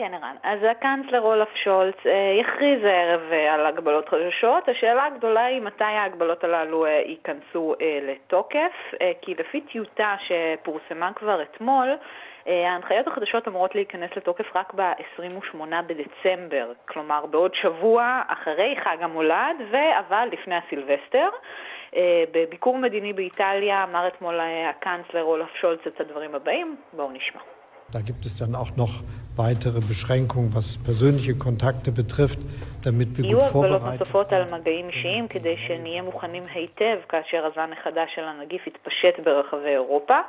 כן, 0.03 0.13
ערן. 0.13 0.35
אז 0.43 0.59
הקאנצלר 0.71 1.21
אולף 1.21 1.47
שולץ 1.63 1.95
יכריז 2.41 2.83
הערב 2.83 3.21
על 3.53 3.65
הגבלות 3.65 4.09
חדשות. 4.09 4.69
השאלה 4.69 5.05
הגדולה 5.05 5.45
היא 5.45 5.61
מתי 5.61 5.83
ההגבלות 5.83 6.43
הללו 6.43 6.85
ייכנסו 6.87 7.75
לתוקף, 8.01 8.73
כי 9.21 9.35
לפי 9.39 9.61
טיוטה 9.61 10.15
שפורסמה 10.19 11.13
כבר 11.13 11.41
אתמול, 11.41 11.89
ההנחיות 12.45 13.07
החדשות 13.07 13.47
אמורות 13.47 13.75
להיכנס 13.75 14.09
לתוקף 14.15 14.55
רק 14.55 14.73
ב-28 14.73 15.57
בדצמבר, 15.87 16.71
כלומר 16.85 17.25
בעוד 17.25 17.55
שבוע 17.55 18.21
אחרי 18.27 18.75
חג 18.83 18.97
המולד, 19.01 19.55
אבל 19.99 20.27
לפני 20.31 20.55
הסילבסטר. 20.55 21.29
בביקור 22.31 22.77
מדיני 22.77 23.13
באיטליה 23.13 23.83
אמר 23.83 24.07
אתמול 24.07 24.39
הקאנצלר 24.69 25.23
אולף 25.23 25.55
שולץ 25.61 25.79
את 25.87 26.01
הדברים 26.01 26.35
הבאים, 26.35 26.75
בואו 26.93 27.11
נשמע. 27.11 27.41
Da 27.91 28.01
gibt 28.01 28.25
es 28.25 28.33
dann 28.39 28.55
auch 28.55 28.73
noch 28.81 28.93
weitere 29.35 29.79
Beschränkungen, 29.79 30.53
was 30.55 30.77
persönliche 30.83 31.35
Kontakte 31.35 31.91
betrifft, 31.91 32.39
damit 32.83 33.17
wir 33.17 33.33
gut 33.33 33.43
vorbereitet 33.53 33.63
יהיו 33.63 33.75
הגבלות 33.75 33.99
נוספות 33.99 34.33
על 34.33 34.59
מגעים 34.59 34.89
אישיים 34.89 35.27
כדי 35.27 35.55
שנהיה 35.67 36.01
מוכנים 36.01 36.43
היטב 36.53 36.97
כאשר 37.09 37.45
הזן 37.45 37.69
החדש 37.73 38.15
של 38.15 38.23
הנגיף 38.23 38.67
יתפשט 38.67 39.19
ברחבי 39.23 39.69
אירופה. 39.69 40.19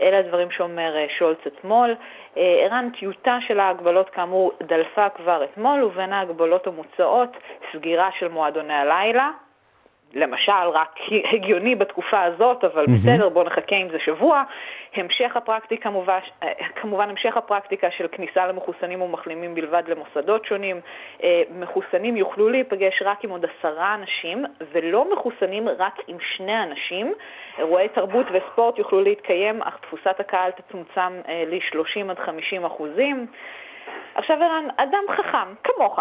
אלה 0.00 0.18
הדברים 0.18 0.50
שאומר 0.50 0.94
שולץ 1.18 1.38
אתמול. 1.46 1.94
ערן, 2.36 2.88
טיוטה 2.98 3.38
של 3.48 3.60
ההגבלות 3.60 4.10
כאמור 4.10 4.52
דלפה 4.66 5.08
כבר 5.08 5.44
אתמול, 5.44 5.82
ובין 5.82 6.12
ההגבלות 6.12 6.66
המוצעות 6.66 7.36
סגירה 7.72 8.10
של 8.18 8.28
מועדוני 8.28 8.74
הלילה, 8.74 9.30
למשל, 10.14 10.68
רק 10.72 10.94
הגיוני 11.32 11.74
בתקופה 11.74 12.22
הזאת, 12.22 12.64
אבל 12.64 12.84
mm-hmm. 12.84 12.90
בסדר, 12.90 13.28
בואו 13.28 13.44
נחכה 13.44 13.76
עם 13.76 13.88
זה 13.90 13.98
שבוע. 14.04 14.42
המשך 14.96 15.36
הפרקטיקה, 15.36 15.90
מובש, 15.90 16.32
כמובן 16.74 17.10
המשך 17.10 17.36
הפרקטיקה 17.36 17.90
של 17.90 18.08
כניסה 18.12 18.46
למחוסנים 18.46 19.02
ומחלימים 19.02 19.54
בלבד 19.54 19.82
למוסדות 19.88 20.44
שונים. 20.44 20.80
מחוסנים 21.50 22.16
יוכלו 22.16 22.48
להיפגש 22.48 23.02
רק 23.04 23.24
עם 23.24 23.30
עוד 23.30 23.44
עשרה 23.44 23.94
אנשים, 23.94 24.44
ולא 24.72 25.12
מחוסנים 25.12 25.68
רק 25.68 25.98
עם 26.06 26.16
שני 26.20 26.62
אנשים. 26.62 27.14
אירועי 27.58 27.88
תרבות 27.88 28.26
וספורט 28.32 28.78
יוכלו 28.78 29.00
להתקיים, 29.00 29.62
אך 29.62 29.78
תפוסת 29.80 30.20
הקהל 30.20 30.50
תצומצם 30.50 31.20
ל-30 31.46 32.10
עד 32.10 32.18
50 32.18 32.64
אחוזים. 32.64 33.26
עכשיו 34.14 34.42
ערן, 34.42 34.68
אדם 34.76 35.04
חכם, 35.10 35.54
כמוך, 35.64 35.98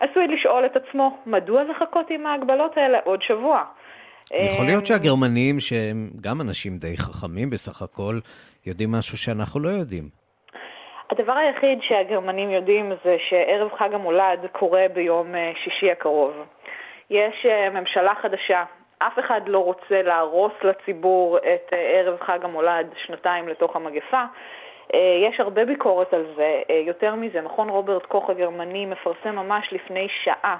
עשוי 0.00 0.26
לשאול 0.26 0.66
את 0.66 0.76
עצמו, 0.76 1.18
מדוע 1.26 1.62
לחכות 1.64 2.10
עם 2.10 2.26
ההגבלות 2.26 2.76
האלה 2.76 2.98
עוד 3.04 3.22
שבוע? 3.22 3.64
יכול 4.32 4.66
להיות 4.66 4.86
שהגרמנים, 4.86 5.60
שהם 5.60 6.10
גם 6.20 6.40
אנשים 6.40 6.72
די 6.78 6.96
חכמים 6.96 7.50
בסך 7.50 7.82
הכל, 7.82 8.14
יודעים 8.66 8.92
משהו 8.92 9.18
שאנחנו 9.18 9.60
לא 9.60 9.68
יודעים. 9.68 10.04
הדבר 11.10 11.32
היחיד 11.32 11.78
שהגרמנים 11.82 12.50
יודעים 12.50 12.92
זה 13.04 13.16
שערב 13.28 13.68
חג 13.78 13.94
המולד 13.94 14.38
קורה 14.52 14.86
ביום 14.94 15.34
שישי 15.64 15.90
הקרוב. 15.90 16.32
יש 17.10 17.46
ממשלה 17.72 18.12
חדשה, 18.22 18.64
אף 18.98 19.18
אחד 19.18 19.40
לא 19.46 19.58
רוצה 19.58 20.02
להרוס 20.02 20.52
לציבור 20.62 21.38
את 21.38 21.72
ערב 21.72 22.20
חג 22.20 22.38
המולד 22.44 22.86
שנתיים 23.06 23.48
לתוך 23.48 23.76
המגפה. 23.76 24.24
יש 24.94 25.40
הרבה 25.40 25.64
ביקורת 25.64 26.14
על 26.14 26.24
זה. 26.36 26.62
יותר 26.86 27.14
מזה, 27.14 27.40
מכון 27.40 27.68
רוברט 27.68 28.06
קוך 28.06 28.30
הגרמני 28.30 28.86
מפרסם 28.86 29.36
ממש 29.36 29.68
לפני 29.72 30.06
שעה 30.24 30.56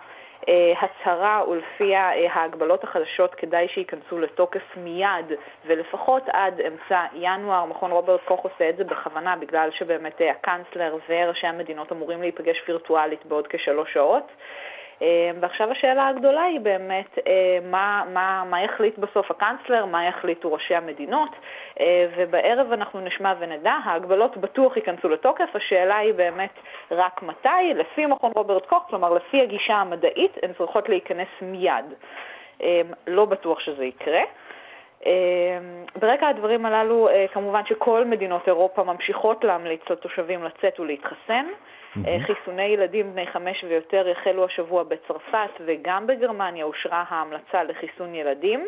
הצהרה 0.80 1.48
ולפיה 1.48 2.10
ההגבלות 2.32 2.84
החדשות 2.84 3.34
כדאי 3.34 3.68
שייכנסו 3.68 4.18
לתוקף 4.18 4.76
מיד 4.76 5.32
ולפחות 5.66 6.22
עד 6.28 6.60
אמצע 6.60 7.04
ינואר. 7.14 7.64
מכון 7.64 7.90
רוברט 7.90 8.20
קוך 8.24 8.40
עושה 8.40 8.68
את 8.68 8.76
זה 8.76 8.84
בכוונה 8.84 9.36
בגלל 9.36 9.70
שבאמת 9.70 10.20
הקאנצלר 10.30 10.96
וראשי 11.08 11.46
המדינות 11.46 11.92
אמורים 11.92 12.20
להיפגש 12.20 12.56
וירטואלית 12.68 13.26
בעוד 13.26 13.46
כשלוש 13.46 13.92
שעות. 13.92 14.32
ועכשיו 15.40 15.70
השאלה 15.70 16.08
הגדולה 16.08 16.42
היא 16.42 16.60
באמת 16.60 17.18
מה, 17.62 18.02
מה, 18.12 18.44
מה 18.50 18.62
יחליט 18.62 18.98
בסוף 18.98 19.30
הקאנצלר, 19.30 19.84
מה 19.84 20.04
יחליטו 20.04 20.52
ראשי 20.52 20.74
המדינות, 20.74 21.30
ובערב 22.16 22.72
אנחנו 22.72 23.00
נשמע 23.00 23.34
ונדע, 23.38 23.72
ההגבלות 23.84 24.36
בטוח 24.36 24.76
ייכנסו 24.76 25.08
לתוקף, 25.08 25.48
השאלה 25.54 25.96
היא 25.96 26.14
באמת 26.14 26.52
רק 26.90 27.22
מתי, 27.22 27.74
לפי 27.74 28.06
מכון 28.06 28.32
רוברט 28.34 28.66
קוק, 28.66 28.84
כלומר 28.90 29.12
לפי 29.14 29.42
הגישה 29.42 29.74
המדעית, 29.74 30.32
הן 30.42 30.52
צריכות 30.58 30.88
להיכנס 30.88 31.28
מיד. 31.42 31.84
לא 33.06 33.24
בטוח 33.24 33.60
שזה 33.60 33.84
יקרה. 33.84 34.22
ברקע 36.00 36.28
הדברים 36.28 36.66
הללו, 36.66 37.08
כמובן 37.32 37.62
שכל 37.66 38.04
מדינות 38.04 38.48
אירופה 38.48 38.84
ממשיכות 38.84 39.44
להמליץ 39.44 39.80
לתושבים 39.90 40.44
לצאת 40.44 40.80
ולהתחסן. 40.80 41.46
חיסוני 42.20 42.62
ילדים 42.62 43.12
בני 43.12 43.26
חמש 43.26 43.64
ויותר 43.64 44.10
החלו 44.10 44.44
השבוע 44.44 44.82
בצרפת 44.82 45.50
וגם 45.66 46.06
בגרמניה 46.06 46.64
אושרה 46.64 47.04
ההמלצה 47.08 47.64
לחיסון 47.64 48.14
ילדים. 48.14 48.66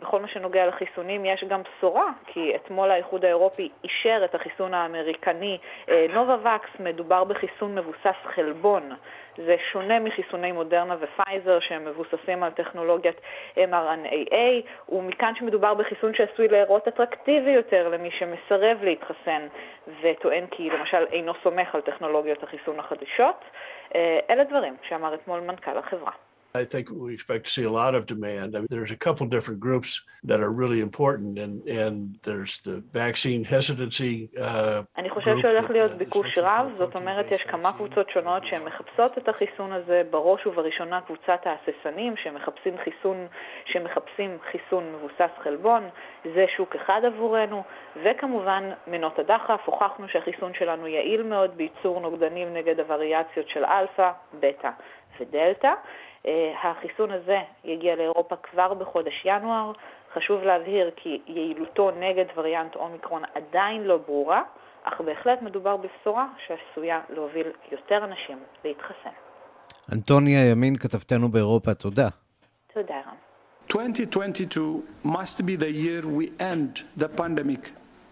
בכל 0.00 0.20
מה 0.20 0.28
שנוגע 0.28 0.66
לחיסונים 0.66 1.24
יש 1.24 1.44
גם 1.44 1.60
בשורה, 1.62 2.08
כי 2.26 2.52
אתמול 2.56 2.90
האיחוד 2.90 3.24
האירופי 3.24 3.68
אישר 3.84 4.20
את 4.24 4.34
החיסון 4.34 4.74
האמריקני 4.74 5.58
נובווקס, 6.08 6.68
מדובר 6.80 7.24
בחיסון 7.24 7.74
מבוסס 7.74 8.16
חלבון. 8.24 8.92
זה 9.36 9.56
שונה 9.72 10.00
מחיסוני 10.00 10.52
מודרנה 10.52 10.96
ופייזר 11.00 11.60
שהם 11.60 11.84
מבוססים 11.84 12.42
על 12.42 12.50
טכנולוגיית 12.50 13.20
mRNA, 13.56 14.68
ומכאן 14.88 15.32
שמדובר 15.34 15.74
בחיסון 15.74 16.14
שעשוי 16.14 16.48
להיראות 16.48 16.88
אטרקטיבי 16.88 17.50
יותר 17.50 17.88
למי 17.88 18.10
שמסרב 18.10 18.78
להתחסן 18.82 19.46
וטוען 20.02 20.46
כי 20.50 20.70
למשל 20.70 21.06
אינו 21.12 21.32
סומך 21.42 21.74
על 21.74 21.80
טכנולוגיות 21.80 22.42
החיסון 22.42 22.78
החדשות. 22.78 23.44
אלה 24.30 24.44
דברים 24.44 24.76
שאמר 24.88 25.14
אתמול 25.14 25.40
מנכ"ל 25.40 25.78
החברה. 25.78 26.12
I 26.56 26.62
think 26.62 26.88
we 26.88 27.12
expect 27.12 27.46
to 27.46 27.50
see 27.50 27.64
a 27.64 27.74
lot 27.82 27.96
of 27.96 28.06
demand. 28.06 28.54
I 28.54 28.60
mean, 28.60 28.68
there's 28.70 28.92
a 28.92 28.96
couple 29.06 29.26
different 29.26 29.58
groups 29.58 29.90
that 30.22 30.40
are 30.40 30.52
really 30.52 30.80
important, 30.80 31.36
and, 31.36 31.54
and 31.66 32.16
there's 32.22 32.60
the 32.60 32.76
vaccine 32.92 33.42
hesitancy 33.42 34.28
uh, 34.38 34.82
אני 34.96 35.10
חושב 35.10 35.36
שהולך 35.42 35.70
להיות 35.70 35.92
ביקוש 35.92 36.38
רב, 36.38 36.70
זאת 36.78 36.96
אומרת, 36.96 37.26
יש 37.30 37.42
כמה 37.42 37.72
קבוצות 37.72 38.10
שונות 38.10 38.42
שהן 38.46 38.62
מחפשות 38.62 39.18
את 39.18 39.28
החיסון 39.28 39.72
הזה, 39.72 40.02
בראש 40.10 40.46
ובראשונה 40.46 41.00
קבוצת 41.00 41.40
ההססנים, 41.44 42.14
שמחפשים 42.16 42.74
חיסון, 42.84 43.26
שמחפשים 43.64 44.38
חיסון 44.50 44.92
מבוסס 44.92 45.32
חלבון, 45.42 45.82
זה 46.34 46.44
שוק 46.56 46.76
אחד 46.76 47.00
עבורנו, 47.04 47.62
וכמובן 48.04 48.70
מנות 48.86 49.18
הדחף, 49.18 49.60
הוכחנו 49.64 50.08
שהחיסון 50.08 50.52
שלנו 50.58 50.86
יעיל 50.86 51.22
מאוד 51.22 51.56
בייצור 51.56 52.00
נוגדנים 52.00 52.54
נגד 52.54 52.80
הווריאציות 52.80 53.48
של 53.48 53.64
אלפא, 53.64 54.10
בטא 54.40 54.70
ודלתא. 55.20 55.72
החיסון 56.62 57.10
הזה 57.10 57.38
יגיע 57.64 57.96
לאירופה 57.96 58.36
כבר 58.36 58.74
בחודש 58.74 59.22
ינואר, 59.24 59.72
חשוב 60.14 60.42
להבהיר 60.42 60.90
כי 60.96 61.20
יעילותו 61.26 61.90
נגד 61.90 62.24
וריאנט 62.36 62.76
אומיקרון 62.76 63.22
עדיין 63.34 63.82
לא 63.84 63.96
ברורה, 63.96 64.42
אך 64.84 65.00
בהחלט 65.00 65.42
מדובר 65.42 65.76
בבשורה 65.76 66.26
שעשויה 66.46 67.00
להוביל 67.10 67.46
יותר 67.72 68.04
אנשים 68.04 68.38
להתחסן. 68.64 69.14
אנטוניה 69.92 70.50
ימין, 70.50 70.76
כתבתנו 70.76 71.28
באירופה, 71.28 71.74
תודה. 71.74 72.08
תודה, 72.74 72.94
רם. 72.94 73.14
2022 73.74 74.82
must 75.04 75.40
be 75.46 75.56
the 75.56 75.70
year 75.70 76.02
we 76.02 76.30
end 76.40 77.02
the 77.02 77.08
pandemic. 77.08 77.70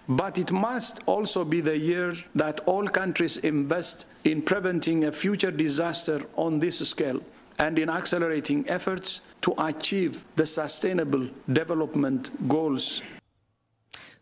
But 0.08 0.38
it 0.38 0.50
must 0.50 1.00
also 1.06 1.44
be 1.44 1.60
the 1.60 1.76
year 1.76 2.12
that 2.34 2.60
all 2.66 2.86
countries 2.88 3.36
invest 3.38 4.06
in 4.24 4.42
preventing 4.42 5.04
a 5.04 5.12
future 5.12 5.52
disaster 5.52 6.18
on 6.36 6.58
this 6.58 6.78
scale 6.92 7.20
and 7.64 7.78
in 7.78 7.88
accelerating 8.00 8.60
efforts 8.76 9.08
to 9.44 9.50
achieve 9.70 10.12
the 10.38 10.46
sustainable 10.58 11.24
development 11.60 12.22
goals 12.54 13.02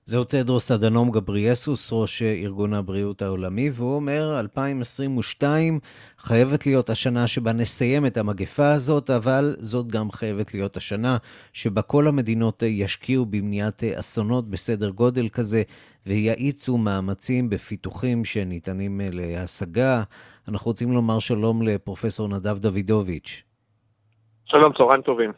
זהו 0.06 0.24
תדרוס 0.24 0.70
אדנום 0.70 1.10
גבריאסוס, 1.10 1.92
ראש 1.92 2.22
ארגון 2.22 2.74
הבריאות 2.74 3.22
העולמי, 3.22 3.70
והוא 3.72 3.94
אומר, 3.94 4.40
2022 4.40 5.78
חייבת 6.18 6.66
להיות 6.66 6.90
השנה 6.90 7.26
שבה 7.26 7.52
נסיים 7.52 8.06
את 8.06 8.16
המגפה 8.16 8.72
הזאת, 8.72 9.10
אבל 9.10 9.56
זאת 9.58 9.88
גם 9.88 10.10
חייבת 10.10 10.54
להיות 10.54 10.76
השנה 10.76 11.16
שבה 11.52 11.82
כל 11.82 12.08
המדינות 12.08 12.62
ישקיעו 12.66 13.26
במניעת 13.26 13.84
אסונות 13.84 14.50
בסדר 14.50 14.90
גודל 14.90 15.28
כזה, 15.28 15.62
ויאיצו 16.06 16.78
מאמצים 16.78 17.50
בפיתוחים 17.50 18.24
שניתנים 18.24 19.00
להשגה. 19.12 20.02
אנחנו 20.50 20.68
רוצים 20.68 20.92
לומר 20.92 21.18
שלום 21.18 21.62
לפרופסור 21.62 22.28
נדב 22.28 22.58
דוידוביץ'. 22.58 23.42
שלום, 24.44 24.72
צהריים 24.78 25.02
טובים. 25.02 25.32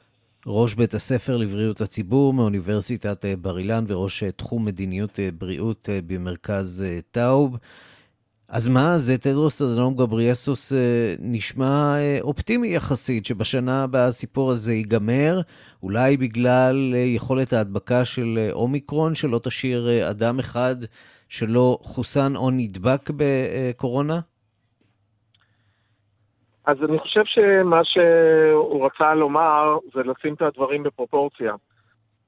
ראש 0.47 0.75
בית 0.75 0.95
הספר 0.95 1.37
לבריאות 1.37 1.81
הציבור 1.81 2.33
מאוניברסיטת 2.33 3.25
אה, 3.25 3.35
בר 3.37 3.59
אילן 3.59 3.85
וראש 3.88 4.23
אה, 4.23 4.33
תחום 4.33 4.64
מדיניות 4.64 5.21
אה, 5.21 5.28
בריאות 5.38 5.88
במרכז 6.07 6.85
טאוב. 7.11 7.57
אז 8.49 8.69
מה, 8.69 8.99
זה 8.99 9.19
תדרוס 9.19 9.62
אדנום 9.62 9.95
גבריאסוס 9.95 10.73
נשמע 11.19 11.97
אופטימי 12.21 12.75
יחסית, 12.75 13.26
שבשנה 13.26 13.83
הבאה 13.83 14.07
הסיפור 14.07 14.50
הזה 14.50 14.73
ייגמר, 14.75 15.40
אולי 15.83 16.16
בגלל 16.16 16.95
יכולת 16.95 17.52
ההדבקה 17.52 18.04
של 18.04 18.49
אומיקרון, 18.52 19.14
שלא 19.14 19.40
תשאיר 19.42 20.11
אדם 20.11 20.38
אחד 20.38 20.76
שלא 21.28 21.78
חוסן 21.83 22.37
או 22.37 22.50
נדבק 22.50 23.11
בקורונה? 23.16 24.21
אז 26.66 26.85
אני 26.85 26.99
חושב 26.99 27.25
שמה 27.25 27.85
שהוא 27.85 28.87
רצה 28.87 29.14
לומר 29.14 29.78
זה 29.95 30.02
לשים 30.02 30.35
את 30.35 30.42
הדברים 30.42 30.83
בפרופורציה. 30.83 31.54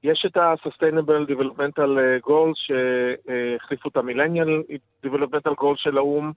יש 0.03 0.25
את 0.25 0.37
ה-Sustainable 0.37 1.31
Developmental 1.31 1.91
Goals 2.27 2.55
שהחליפו 2.55 3.89
את 3.89 3.97
ה-Millennial 3.97 4.75
Developmental 5.05 5.61
Goals 5.61 5.75
של 5.75 5.97
האו"ם, 5.97 6.31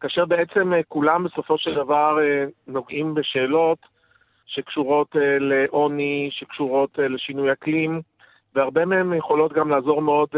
כאשר 0.00 0.24
בעצם 0.24 0.72
כולם 0.88 1.24
בסופו 1.24 1.58
של 1.58 1.74
דבר 1.74 2.18
נוגעים 2.66 3.14
בשאלות 3.14 3.78
שקשורות 4.46 5.16
לעוני, 5.40 6.28
שקשורות 6.32 6.98
לשינוי 6.98 7.52
אקלים, 7.52 8.00
והרבה 8.54 8.84
מהם 8.84 9.14
יכולות 9.14 9.52
גם 9.52 9.70
לעזור 9.70 10.02
מאוד 10.02 10.28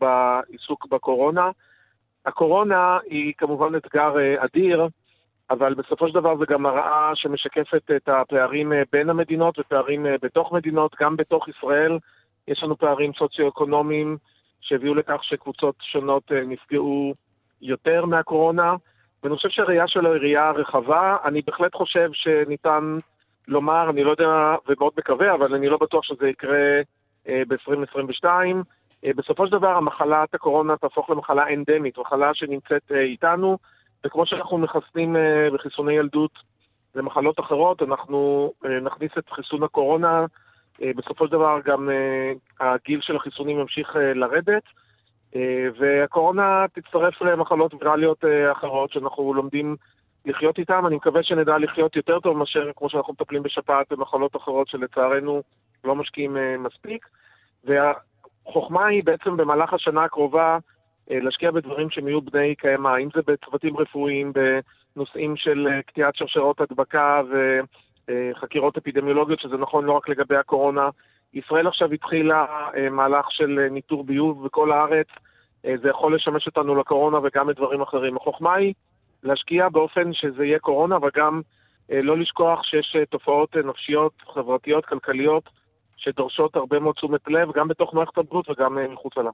בעיסוק 0.00 0.86
בקורונה. 0.86 1.50
הקורונה 2.26 2.98
היא 3.10 3.32
כמובן 3.38 3.76
אתגר 3.76 4.14
אדיר, 4.38 4.86
אבל 5.50 5.74
בסופו 5.74 6.08
של 6.08 6.14
דבר 6.14 6.36
זה 6.36 6.44
גם 6.48 6.62
מראה 6.62 7.10
שמשקפת 7.14 7.90
את 7.96 8.08
הפערים 8.08 8.72
אה, 8.72 8.82
בין 8.92 9.10
המדינות 9.10 9.58
ופערים 9.58 10.06
אה, 10.06 10.14
בתוך 10.22 10.52
מדינות, 10.52 10.96
גם 11.00 11.16
בתוך 11.16 11.48
ישראל 11.48 11.98
יש 12.48 12.62
לנו 12.62 12.76
פערים 12.76 13.12
סוציו-אקונומיים 13.18 14.16
שהביאו 14.60 14.94
לכך 14.94 15.24
שקבוצות 15.24 15.74
שונות 15.80 16.32
אה, 16.32 16.40
נפגעו 16.46 17.14
יותר 17.62 18.04
מהקורונה, 18.04 18.74
ואני 19.22 19.36
חושב 19.36 19.48
שהראייה 19.48 19.88
שלו 19.88 20.12
היא 20.12 20.20
ראייה 20.20 20.50
רחבה. 20.50 21.16
אני 21.24 21.42
בהחלט 21.46 21.74
חושב 21.74 22.10
שניתן 22.12 22.98
לומר, 23.48 23.90
אני 23.90 24.04
לא 24.04 24.10
יודע 24.10 24.54
ומאוד 24.68 24.92
מקווה, 24.98 25.34
אבל 25.34 25.54
אני 25.54 25.68
לא 25.68 25.78
בטוח 25.80 26.04
שזה 26.04 26.28
יקרה 26.28 26.80
ב-2022. 27.28 28.24
בסופו 29.16 29.46
של 29.46 29.52
דבר 29.52 29.76
המחלת 29.76 30.34
הקורונה 30.34 30.76
תהפוך 30.76 31.10
למחלה 31.10 31.44
אנדמית, 31.54 31.98
מחלה 31.98 32.34
שנמצאת 32.34 32.92
איתנו. 32.92 33.58
וכמו 34.06 34.26
שאנחנו 34.26 34.58
מחסנים 34.58 35.16
אה, 35.16 35.48
בחיסוני 35.54 35.92
ילדות 35.92 36.30
למחלות 36.94 37.40
אחרות, 37.40 37.82
אנחנו 37.82 38.52
אה, 38.64 38.80
נכניס 38.80 39.10
את 39.18 39.30
חיסון 39.30 39.62
הקורונה, 39.62 40.26
אה, 40.82 40.90
בסופו 40.96 41.26
של 41.26 41.32
דבר 41.32 41.58
גם 41.64 41.88
הגיל 42.60 43.00
של 43.00 43.16
החיסונים 43.16 43.60
ימשיך 43.60 43.96
לרדת, 44.14 44.62
והקורונה 45.78 46.64
תצטרף 46.72 47.22
למחלות 47.22 47.74
ויראליות 47.74 48.24
אחרות 48.52 48.92
שאנחנו 48.92 49.34
לומדים 49.34 49.76
לחיות 50.26 50.58
איתן. 50.58 50.84
אני 50.86 50.96
מקווה 50.96 51.22
שנדע 51.22 51.58
לחיות 51.58 51.96
יותר 51.96 52.20
טוב 52.20 52.36
מאשר 52.36 52.70
כמו 52.76 52.90
שאנחנו 52.90 53.12
מטפלים 53.12 53.42
בשפעת 53.42 53.92
ומחלות 53.92 54.36
אחרות 54.36 54.68
שלצערנו 54.68 55.42
לא 55.84 55.94
משקיעים 55.94 56.36
מספיק. 56.58 57.06
והחוכמה 57.64 58.86
היא 58.86 59.04
בעצם 59.04 59.36
במהלך 59.36 59.72
השנה 59.72 60.04
הקרובה 60.04 60.58
להשקיע 61.10 61.50
בדברים 61.50 61.90
שהם 61.90 62.08
יהיו 62.08 62.20
בני 62.20 62.54
קיימא, 62.54 62.98
אם 62.98 63.08
זה 63.14 63.20
בצוותים 63.26 63.76
רפואיים, 63.76 64.32
בנושאים 64.32 65.36
של 65.36 65.68
אה, 65.70 65.82
קטיעת 65.82 66.16
שרשרות 66.16 66.60
הדבקה 66.60 67.22
וחקירות 68.08 68.76
אפידמיולוגיות, 68.76 69.40
שזה 69.40 69.56
נכון 69.56 69.84
לא 69.84 69.92
רק 69.92 70.08
לגבי 70.08 70.36
הקורונה. 70.36 70.88
ישראל 71.34 71.66
עכשיו 71.66 71.92
התחילה 71.92 72.46
אה, 72.76 72.90
מהלך 72.90 73.26
של 73.30 73.66
ניטור 73.70 74.04
ביוב 74.04 74.44
בכל 74.44 74.72
הארץ, 74.72 75.06
זה 75.82 75.88
יכול 75.88 76.14
לשמש 76.14 76.46
אותנו 76.46 76.74
לקורונה 76.74 77.18
וגם 77.22 77.50
לדברים 77.50 77.82
אחרים. 77.82 78.16
החוכמה 78.16 78.54
היא 78.54 78.74
להשקיע 79.22 79.68
באופן 79.68 80.12
שזה 80.12 80.44
יהיה 80.44 80.58
קורונה, 80.58 80.96
אבל 80.96 81.10
גם 81.16 81.40
לא 81.88 82.18
לשכוח 82.18 82.62
שיש 82.62 82.96
תופעות 83.10 83.56
נפשיות, 83.56 84.12
חברתיות, 84.34 84.86
כלכליות, 84.86 85.48
שדורשות 85.96 86.56
הרבה 86.56 86.78
מאוד 86.78 86.94
תשומת 86.94 87.28
לב, 87.28 87.52
גם 87.52 87.68
בתוך 87.68 87.94
מערכת 87.94 88.18
הבריאות 88.18 88.50
וגם 88.50 88.78
מחוצה 88.92 89.22
לה. 89.22 89.30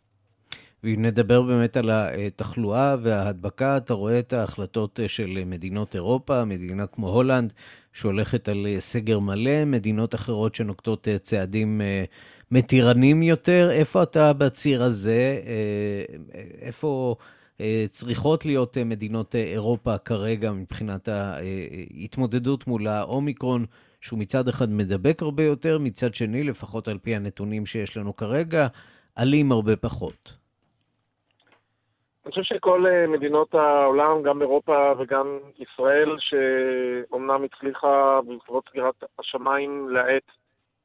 ואם 0.84 1.02
נדבר 1.02 1.42
באמת 1.42 1.76
על 1.76 1.90
התחלואה 1.90 2.96
וההדבקה, 3.02 3.76
אתה 3.76 3.94
רואה 3.94 4.18
את 4.18 4.32
ההחלטות 4.32 5.00
של 5.06 5.42
מדינות 5.46 5.94
אירופה, 5.94 6.44
מדינה 6.44 6.86
כמו 6.86 7.08
הולנד, 7.08 7.52
שהולכת 7.92 8.48
על 8.48 8.66
סגר 8.78 9.18
מלא, 9.18 9.64
מדינות 9.64 10.14
אחרות 10.14 10.54
שנוקטות 10.54 11.08
צעדים 11.22 11.80
אה, 11.80 12.04
מתירנים 12.50 13.22
יותר. 13.22 13.70
איפה 13.70 14.02
אתה 14.02 14.32
בציר 14.32 14.82
הזה? 14.82 15.40
אה, 15.46 16.14
איפה 16.60 17.16
אה, 17.60 17.86
צריכות 17.90 18.46
להיות 18.46 18.78
מדינות 18.78 19.34
אירופה 19.34 19.98
כרגע 19.98 20.52
מבחינת 20.52 21.08
ההתמודדות 21.08 22.66
מול 22.66 22.88
האומיקרון? 22.88 23.66
שהוא 24.00 24.18
מצד 24.18 24.48
אחד 24.48 24.70
מדבק 24.70 25.22
הרבה 25.22 25.44
יותר, 25.44 25.78
מצד 25.78 26.14
שני, 26.14 26.42
לפחות 26.42 26.88
על 26.88 26.98
פי 26.98 27.16
הנתונים 27.16 27.66
שיש 27.66 27.96
לנו 27.96 28.16
כרגע, 28.16 28.66
אלים 29.18 29.52
הרבה 29.52 29.76
פחות. 29.76 30.41
אני 32.24 32.30
חושב 32.30 32.42
שכל 32.42 32.87
אה, 32.87 33.06
מדינות 33.06 33.54
העולם, 33.54 34.22
גם 34.22 34.42
אירופה 34.42 34.92
וגם 34.98 35.38
ישראל, 35.58 36.16
שאומנם 36.18 37.44
הצליחה 37.44 38.20
בעקבות 38.26 38.68
סגירת 38.68 38.94
השמיים 39.18 39.88
להאט 39.88 40.22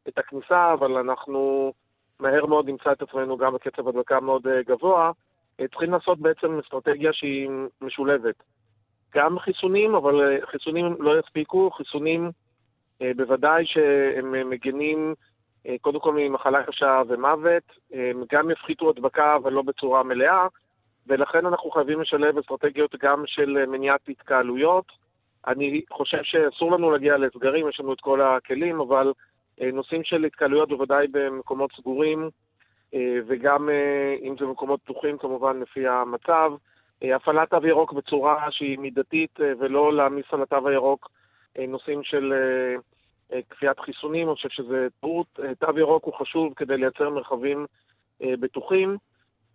את 0.08 0.18
הכניסה, 0.18 0.74
אבל 0.74 0.98
אנחנו 0.98 1.74
מהר 2.20 2.46
מאוד 2.46 2.70
נמצא 2.70 2.92
את 2.92 3.02
עצמנו 3.02 3.38
גם 3.38 3.54
בקצב 3.54 3.88
הדבקה 3.88 4.20
מאוד 4.20 4.48
אה, 4.48 4.64
גבוה, 4.64 5.12
אה, 5.60 5.68
צריכים 5.68 5.92
לעשות 5.92 6.20
בעצם 6.20 6.60
אסטרטגיה 6.60 7.14
שהיא 7.14 7.50
משולבת. 7.82 8.36
גם 9.16 9.40
חיסונים, 9.40 9.96
אבל 9.96 10.40
חיסונים 10.46 10.96
לא 11.00 11.20
יספיקו, 11.20 11.72
חיסונים 11.72 12.32
בוודאי 13.16 13.66
שהם 13.66 14.50
מגנים 14.50 15.14
קודם 15.82 16.00
כל 16.00 16.14
ממחלה 16.18 16.64
קשה 16.64 17.02
ומוות, 17.08 17.64
הם 17.92 18.24
גם 18.32 18.52
יפחיתו 18.52 18.90
הדבקה 18.90 19.36
אבל 19.36 19.54
לא 19.54 19.62
בצורה 19.62 20.04
מלאה, 20.04 20.48
ולכן 21.08 21.46
אנחנו 21.46 21.72
חייבים 21.72 22.02
לשלב 22.02 22.38
אסטרטגיות 22.38 22.96
גם 22.96 23.24
של 23.26 23.66
מניעת 23.68 24.10
התקהלויות. 24.10 24.86
אני 25.48 25.82
חושב 25.92 26.24
שאסור 26.24 26.72
לנו 26.72 26.92
להגיע 26.92 27.18
לסגרים, 27.18 27.70
יש 27.70 27.80
לנו 27.80 27.94
את 27.94 28.02
כל 28.02 28.22
הכלים, 28.22 28.80
אבל 28.80 29.14
אה, 29.62 29.72
נושאים 29.74 30.04
של 30.04 30.26
התקהלויות 30.26 30.70
בוודאי 30.70 31.08
במקומות 31.12 31.72
סגורים, 31.78 32.30
אה, 32.94 33.18
וגם 33.28 33.70
אה, 33.70 34.16
אם 34.22 34.36
זה 34.40 34.46
מקומות 34.46 34.80
פתוחים 34.84 35.18
כמובן 35.18 35.60
לפי 35.60 35.88
המצב. 35.88 36.52
הפעלת 37.02 37.50
תו 37.50 37.68
ירוק 37.68 37.94
בצורה 37.94 38.52
שהיא 38.52 38.80
מידתית 38.80 39.40
ולא 39.60 39.94
להעמיס 39.94 40.26
על 40.32 40.42
התו 40.42 40.68
הירוק 40.68 41.12
נושאים 41.68 42.04
של 42.04 42.34
כפיית 43.50 43.80
חיסונים, 43.80 44.28
אני 44.28 44.36
חושב 44.36 44.50
שזה 44.50 44.88
טעות. 45.02 45.40
תו 45.60 45.80
ירוק 45.80 46.04
הוא 46.04 46.14
חשוב 46.14 46.54
כדי 46.56 46.78
לייצר 46.78 47.10
מרחבים 47.10 47.66
בטוחים. 48.22 48.98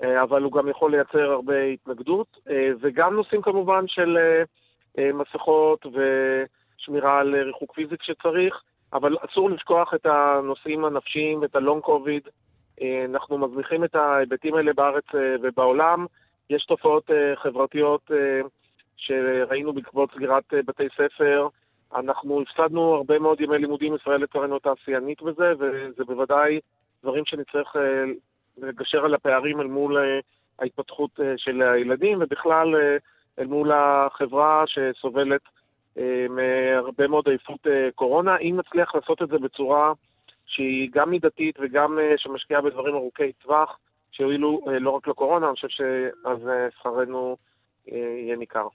אה, 0.03 0.23
אבל 0.23 0.43
הוא 0.43 0.53
גם 0.53 0.69
יכול 0.69 0.91
לייצר 0.91 1.31
הרבה 1.31 1.63
התנגדות, 1.63 2.39
אה, 2.51 2.71
וגם 2.81 3.15
נושאים 3.15 3.43
כמובן 3.43 3.85
של 3.87 4.19
אה, 4.99 5.11
מסכות 5.13 5.87
ושמירה 5.87 7.19
על 7.19 7.35
ריחוק 7.35 7.75
פיזי 7.75 7.97
כשצריך, 7.99 8.63
אבל 8.93 9.17
אסור 9.21 9.51
לשכוח 9.51 9.95
את 9.95 10.07
הנושאים 10.07 10.85
הנפשיים 10.85 11.43
ואת 11.43 11.57
הלונג 11.57 11.83
קוביד, 11.83 12.23
אנחנו 13.05 13.39
מזניחים 13.39 13.85
את 13.85 13.95
ההיבטים 13.95 14.55
האלה 14.55 14.73
בארץ 14.73 15.05
ובעולם. 15.43 16.07
יש 16.51 16.65
תופעות 16.65 17.11
חברתיות 17.35 18.11
שראינו 18.97 19.73
בעקבות 19.73 20.11
סגירת 20.15 20.45
בתי 20.67 20.89
ספר. 20.97 21.49
אנחנו 21.95 22.43
הפסדנו 22.43 22.95
הרבה 22.95 23.19
מאוד 23.19 23.41
ימי 23.41 23.59
לימודים, 23.59 23.95
ישראל 23.95 24.23
לצערנו 24.23 24.59
תעשיינית 24.59 25.23
בזה, 25.23 25.53
וזה 25.59 26.05
בוודאי 26.05 26.61
דברים 27.03 27.25
שנצטרך 27.27 27.77
לגשר 28.59 29.05
על 29.05 29.15
הפערים 29.15 29.61
אל 29.61 29.67
מול 29.67 29.97
ההתפתחות 30.59 31.11
של 31.37 31.63
הילדים, 31.63 32.19
ובכלל 32.21 32.75
אל 33.39 33.47
מול 33.47 33.73
החברה 33.73 34.65
שסובלת 34.67 35.41
מהרבה 36.29 37.09
מאוד 37.09 37.29
עייפות 37.29 37.67
קורונה. 37.95 38.37
אם 38.37 38.57
נצליח 38.59 38.95
לעשות 38.95 39.23
את 39.23 39.29
זה 39.29 39.39
בצורה 39.39 39.93
שהיא 40.47 40.91
גם 40.93 41.11
מידתית 41.11 41.59
וגם 41.61 41.99
שמשקיעה 42.17 42.61
בדברים 42.61 42.95
ארוכי 42.95 43.33
טווח, 43.33 43.79
שיועילו 44.13 44.65
לא 44.81 44.91
רק 44.91 45.09
לקורונה, 45.09 45.47
אני 45.47 45.55
חושב 45.55 45.69
שאז 45.69 46.51
שכרנו 46.79 47.37
יהיה 47.87 48.37
ניכר. 48.37 48.67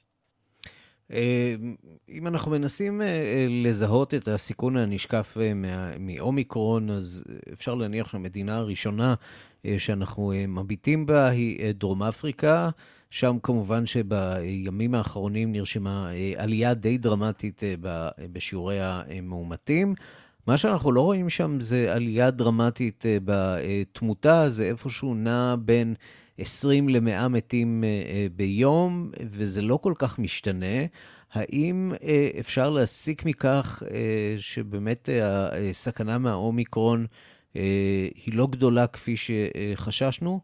אם 2.09 2.27
אנחנו 2.27 2.51
מנסים 2.51 3.01
לזהות 3.49 4.13
את 4.13 4.27
הסיכון 4.27 4.77
הנשקף 4.77 5.37
מאומיקרון, 5.99 6.89
אז 6.89 7.23
אפשר 7.53 7.75
להניח 7.75 8.09
שהמדינה 8.09 8.57
הראשונה 8.57 9.15
שאנחנו 9.77 10.33
מביטים 10.47 11.05
בה 11.05 11.27
היא 11.27 11.71
דרום 11.71 12.03
אפריקה. 12.03 12.69
שם 13.09 13.37
כמובן 13.43 13.85
שבימים 13.85 14.95
האחרונים 14.95 15.51
נרשמה 15.51 16.11
עלייה 16.37 16.73
די 16.73 16.97
דרמטית 16.97 17.61
בשיעורי 18.33 18.77
המאומתים. 18.81 19.93
מה 20.47 20.57
שאנחנו 20.57 20.91
לא 20.91 21.01
רואים 21.01 21.29
שם 21.29 21.61
זה 21.61 21.93
עלייה 21.93 22.31
דרמטית 22.31 23.05
בתמותה, 23.25 24.49
זה 24.49 24.65
איפשהו 24.65 25.15
נע 25.15 25.55
בין 25.59 25.93
20 26.37 26.89
ל-100 26.89 27.27
מתים 27.29 27.83
ביום, 28.31 29.11
וזה 29.23 29.61
לא 29.61 29.79
כל 29.81 29.93
כך 29.99 30.19
משתנה. 30.19 30.85
האם 31.33 31.91
אפשר 32.39 32.69
להסיק 32.69 33.25
מכך 33.25 33.83
שבאמת 34.37 35.09
הסכנה 35.69 36.17
מהאומיקרון 36.17 37.05
היא 38.25 38.33
לא 38.37 38.47
גדולה 38.51 38.87
כפי 38.87 39.15
שחששנו? 39.17 40.39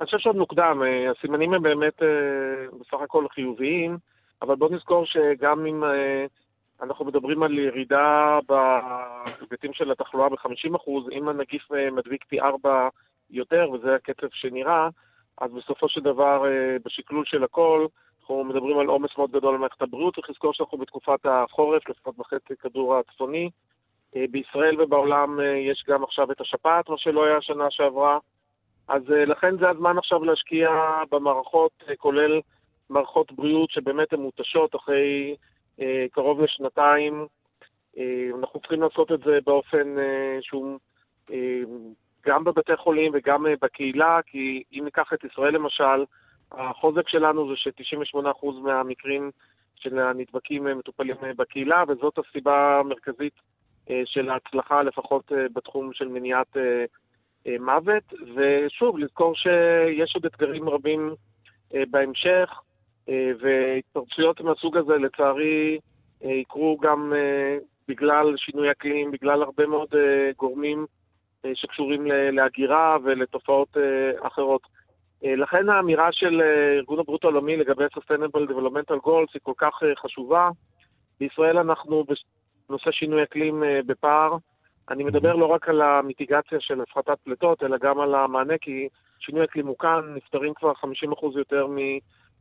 אני 0.00 0.06
חושב 0.06 0.18
שעוד 0.18 0.36
מוקדם, 0.36 0.82
הסימנים 1.10 1.54
הם 1.54 1.62
באמת 1.62 2.02
בסך 2.80 3.00
הכל 3.04 3.26
חיוביים, 3.34 3.98
אבל 4.42 4.56
בואו 4.56 4.74
נזכור 4.74 5.06
שגם 5.06 5.66
אם 5.66 5.82
אנחנו 6.82 7.04
מדברים 7.04 7.42
על 7.42 7.58
ירידה 7.58 8.38
בהיבטים 8.48 9.72
של 9.72 9.90
התחלואה 9.90 10.28
ב-50%, 10.28 11.12
אם 11.12 11.28
הנגיף 11.28 11.62
מדביק 11.92 12.24
פי 12.28 12.40
4 12.40 12.88
יותר, 13.30 13.70
וזה 13.72 13.94
הקצב 13.94 14.26
שנראה, 14.32 14.88
אז 15.40 15.52
בסופו 15.52 15.88
של 15.88 16.00
דבר, 16.00 16.44
בשקלול 16.84 17.24
של 17.24 17.44
הכל, 17.44 17.86
אנחנו 18.20 18.44
מדברים 18.44 18.78
על 18.78 18.86
עומס 18.86 19.10
מאוד 19.18 19.30
גדול 19.30 19.54
על 19.54 19.60
מערכת 19.60 19.82
הבריאות, 19.82 20.14
צריך 20.14 20.30
לזכור 20.30 20.52
שאנחנו 20.52 20.78
בתקופת 20.78 21.26
החורף, 21.26 21.88
לפחות 21.88 22.16
בחצי 22.16 22.56
כדור 22.56 22.96
הצפוני. 22.96 23.50
בישראל 24.30 24.82
ובעולם 24.82 25.38
יש 25.70 25.84
גם 25.88 26.04
עכשיו 26.04 26.32
את 26.32 26.40
השפעת, 26.40 26.88
מה 26.88 26.98
שלא 26.98 27.24
היה 27.24 27.36
השנה 27.36 27.70
שעברה. 27.70 28.18
אז 28.88 29.02
לכן 29.08 29.58
זה 29.58 29.68
הזמן 29.68 29.98
עכשיו 29.98 30.24
להשקיע 30.24 30.70
במערכות, 31.10 31.84
כולל 31.98 32.40
מערכות 32.90 33.32
בריאות 33.32 33.70
שבאמת 33.70 34.12
הן 34.12 34.20
מותשות 34.20 34.76
אחרי 34.76 35.36
קרוב 36.10 36.40
לשנתיים. 36.40 37.26
אנחנו 38.38 38.60
צריכים 38.60 38.82
לעשות 38.82 39.12
את 39.12 39.20
זה 39.20 39.38
באופן 39.46 39.96
שהוא 40.40 40.78
גם 42.26 42.44
בבתי 42.44 42.76
חולים 42.76 43.12
וגם 43.14 43.46
בקהילה, 43.62 44.20
כי 44.26 44.62
אם 44.72 44.84
ניקח 44.84 45.12
את 45.12 45.24
ישראל 45.24 45.54
למשל, 45.54 46.04
החוזק 46.52 47.08
שלנו 47.08 47.48
זה 47.48 47.56
ש-98% 47.56 48.46
מהמקרים 48.62 49.30
של 49.76 49.98
הנדבקים 49.98 50.64
מטופלים 50.78 51.16
בקהילה, 51.36 51.84
וזאת 51.88 52.18
הסיבה 52.18 52.80
המרכזית 52.80 53.32
של 54.04 54.30
ההצלחה, 54.30 54.82
לפחות 54.82 55.32
בתחום 55.52 55.92
של 55.92 56.08
מניעת 56.08 56.56
מוות. 57.60 58.14
ושוב, 58.34 58.98
לזכור 58.98 59.34
שיש 59.34 60.14
עוד 60.14 60.26
אתגרים 60.26 60.68
רבים 60.68 61.14
בהמשך, 61.72 62.60
והתפרצויות 63.08 64.40
מהסוג 64.40 64.76
הזה, 64.76 64.96
לצערי, 64.98 65.78
יקרו 66.22 66.78
גם 66.82 67.12
בגלל 67.88 68.36
שינוי 68.36 68.70
אקלים, 68.70 69.10
בגלל 69.10 69.42
הרבה 69.42 69.66
מאוד 69.66 69.88
גורמים 70.36 70.86
שקשורים 71.54 72.06
להגירה 72.06 72.96
ולתופעות 73.04 73.76
אחרות. 74.20 74.62
לכן 75.22 75.68
האמירה 75.68 76.12
של 76.12 76.42
ארגון 76.76 76.98
הבריאות 76.98 77.24
העולמי 77.24 77.56
לגבי 77.56 77.84
Sustainable 77.84 78.50
Developmental 78.50 79.06
Goals 79.06 79.30
היא 79.34 79.40
כל 79.42 79.52
כך 79.56 79.82
חשובה. 80.02 80.50
בישראל 81.20 81.58
אנחנו 81.58 82.04
בנושא 82.68 82.90
שינוי 82.90 83.22
אקלים 83.22 83.62
בפער. 83.86 84.36
אני 84.90 85.04
מדבר 85.04 85.34
לא 85.34 85.46
רק 85.46 85.68
על 85.68 85.82
המיטיגציה 85.82 86.60
של 86.60 86.80
הפחתת 86.80 87.18
פליטות, 87.24 87.62
אלא 87.62 87.76
גם 87.78 88.00
על 88.00 88.14
המענה, 88.14 88.58
כי 88.60 88.88
שינוי 89.18 89.44
אקלים 89.44 89.66
הוא 89.66 89.78
כאן, 89.78 90.14
נפטרים 90.14 90.54
כבר 90.54 90.72
50% 90.72 91.38
יותר 91.38 91.66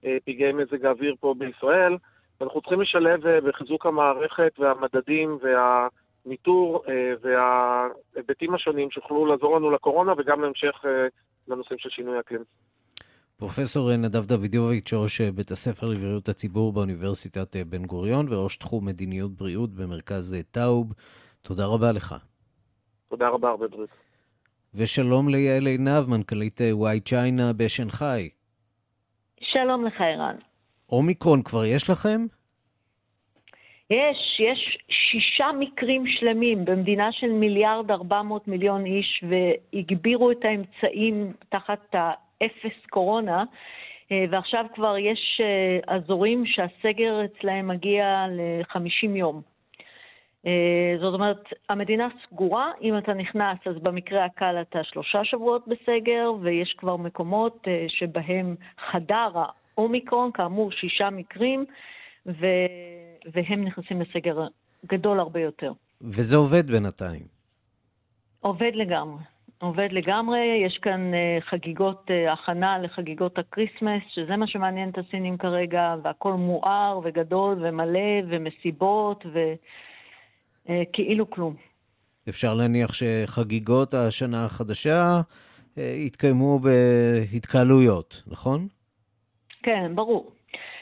מפגעי 0.04 0.52
מזג 0.54 0.86
האוויר 0.86 1.16
פה 1.20 1.36
בישראל, 1.38 1.98
ואנחנו 2.42 2.62
צריכים 2.62 2.82
לשלב 2.82 3.28
בחיזוק 3.48 3.86
המערכת 3.86 4.52
והמדדים 4.60 5.38
והניטור 6.26 6.84
וההיבטים 7.22 8.54
השונים 8.56 8.92
שיוכלו 8.92 9.26
לעזור 9.26 9.56
לנו 9.56 9.72
לקורונה 9.72 10.14
וגם 10.18 10.42
להמשך 10.42 10.86
לנושאים 11.48 11.80
של 11.80 11.90
שינוי 11.90 12.20
אקלים. 12.20 12.44
פרופסור 13.38 13.96
נדב 13.98 14.26
דוידוביץ', 14.26 14.94
ראש 14.94 15.22
בית 15.22 15.52
הספר 15.52 15.88
לבריאות 15.88 16.30
הציבור 16.30 16.74
באוניברסיטת 16.74 17.56
בן 17.56 17.86
גוריון 17.86 18.26
וראש 18.30 18.58
תחום 18.58 18.86
מדיניות 18.86 19.32
בריאות 19.32 19.70
במרכז 19.70 20.36
טאוב, 20.52 20.94
תודה 21.42 21.66
רבה 21.66 21.92
לך. 21.92 22.16
תודה 23.10 23.30
רבה, 23.30 23.50
הרבה 23.50 23.68
בריאות. 23.68 23.90
ושלום 24.76 25.30
ליעל 25.30 25.68
עינב, 25.68 26.06
מנכ"לית 26.08 26.62
וואי 26.72 27.00
צ'יינה 27.00 27.54
בשנגחאי. 27.54 28.30
שלום 29.42 29.86
לך, 29.86 30.02
ערן. 30.02 30.36
אומיקרון 30.90 31.44
כבר 31.44 31.66
יש 31.66 31.90
לכם? 31.90 32.26
יש, 33.90 34.40
יש 34.40 34.78
שישה 34.90 35.48
מקרים 35.60 36.08
שלמים 36.08 36.66
במדינה 36.66 37.12
של 37.12 37.32
מיליארד 37.32 37.92
ארבע 37.92 38.22
מאות 38.22 38.48
מיליון 38.48 38.86
איש, 38.86 39.24
והגבירו 39.30 40.32
את 40.32 40.46
האמצעים 40.46 41.34
תחת 41.50 41.94
האפס 41.94 42.86
קורונה, 42.90 43.44
ועכשיו 44.12 44.66
כבר 44.74 44.98
יש 44.98 45.42
אזורים 45.88 46.46
שהסגר 46.46 47.26
אצלהם 47.26 47.68
מגיע 47.68 48.26
ל-50 48.30 49.10
יום. 49.16 49.42
זאת 51.02 51.14
אומרת, 51.14 51.54
המדינה 51.70 52.08
סגורה, 52.26 52.72
אם 52.82 52.98
אתה 52.98 53.14
נכנס, 53.14 53.58
אז 53.66 53.76
במקרה 53.78 54.26
הקל 54.26 54.62
אתה 54.62 54.84
שלושה 54.84 55.24
שבועות 55.24 55.68
בסגר, 55.68 56.32
ויש 56.42 56.74
כבר 56.78 56.98
מקומות 56.98 57.68
שבהם 57.88 58.56
חדר 58.92 59.32
האומיקרון, 59.76 60.32
כאמור 60.32 60.72
שישה 60.72 61.10
מקרים, 61.10 61.66
ו... 62.26 62.46
והם 63.34 63.64
נכנסים 63.64 64.02
לסגר 64.02 64.48
גדול 64.86 65.20
הרבה 65.20 65.40
יותר. 65.40 65.72
וזה 66.02 66.36
עובד 66.36 66.72
בינתיים. 66.72 67.24
עובד 68.40 68.72
לגמרי. 68.74 69.24
עובד 69.62 69.88
לגמרי, 69.92 70.40
יש 70.66 70.80
כאן 70.82 71.12
חגיגות 71.50 72.08
הכנה 72.34 72.80
לחגיגות 72.80 73.38
ה 73.38 73.44
Christmas, 73.44 74.04
שזה 74.14 74.36
מה 74.36 74.48
שמעניין 74.48 74.90
את 74.90 74.98
הסינים 74.98 75.38
כרגע, 75.38 75.96
והכל 76.04 76.34
מואר 76.34 77.00
וגדול 77.04 77.58
ומלא 77.62 78.10
ומסיבות 78.30 79.26
וכאילו 80.66 81.30
כלום. 81.30 81.56
אפשר 82.30 82.54
להניח 82.54 82.94
שחגיגות 82.94 83.94
השנה 83.94 84.46
החדשה 84.46 85.22
יתקיימו 85.78 86.60
בהתקהלויות, 86.60 88.24
נכון? 88.28 88.68
כן, 89.64 89.92
ברור. 89.96 90.32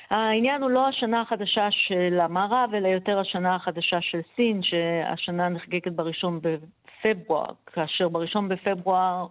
העניין 0.09 0.63
הוא 0.63 0.71
לא 0.71 0.87
השנה 0.87 1.21
החדשה 1.21 1.67
של 1.71 2.19
המערב, 2.19 2.69
אלא 2.73 2.87
יותר 2.87 3.19
השנה 3.19 3.55
החדשה 3.55 4.01
של 4.01 4.19
סין, 4.35 4.63
שהשנה 4.63 5.49
נחגגת 5.49 5.91
בראשון 5.91 6.39
בפברואר, 6.41 7.51
כאשר 7.73 8.09
בראשון 8.09 8.49
בפברואר 8.49 9.27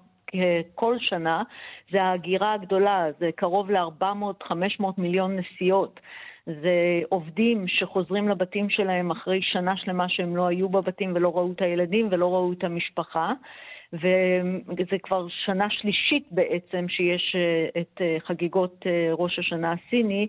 כל 0.75 0.97
שנה 0.99 1.43
זה 1.91 2.03
ההגירה 2.03 2.53
הגדולה, 2.53 3.07
זה 3.19 3.31
קרוב 3.37 3.71
ל-400-500 3.71 4.85
מיליון 4.99 5.37
נסיעות. 5.37 6.01
זה 6.47 7.01
עובדים 7.09 7.69
שחוזרים 7.69 8.29
לבתים 8.29 8.71
שלהם 8.71 9.11
אחרי 9.11 9.43
שנה 9.43 9.77
שלמה 9.77 10.09
שהם 10.09 10.37
לא 10.37 10.47
היו 10.47 10.69
בבתים 10.69 11.13
ולא 11.15 11.37
ראו 11.37 11.53
את 11.53 11.63
הילדים 11.63 12.09
ולא 12.11 12.35
ראו 12.35 12.53
את 12.53 12.65
המשפחה. 12.65 13.33
וזה 13.93 14.99
כבר 15.03 15.27
שנה 15.29 15.71
שלישית 15.71 16.27
בעצם 16.31 16.89
שיש 16.89 17.37
אה, 17.37 17.81
את 17.81 18.01
אה, 18.01 18.17
חגיגות 18.27 18.87
אה, 18.87 19.09
ראש 19.13 19.39
השנה 19.39 19.73
הסיני 19.73 20.29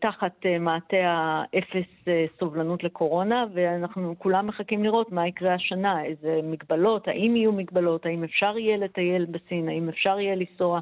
תחת 0.00 0.46
מעטה 0.60 0.96
האפס 1.02 2.08
סובלנות 2.38 2.84
לקורונה, 2.84 3.46
ואנחנו 3.54 4.14
כולם 4.18 4.46
מחכים 4.46 4.84
לראות 4.84 5.12
מה 5.12 5.28
יקרה 5.28 5.54
השנה, 5.54 6.04
איזה 6.04 6.40
מגבלות, 6.42 7.08
האם 7.08 7.36
יהיו 7.36 7.52
מגבלות, 7.52 8.06
האם 8.06 8.24
אפשר 8.24 8.58
יהיה 8.58 8.76
לטייל 8.76 9.24
בסין, 9.24 9.68
האם 9.68 9.88
אפשר 9.88 10.20
יהיה 10.20 10.34
לנסוע, 10.34 10.80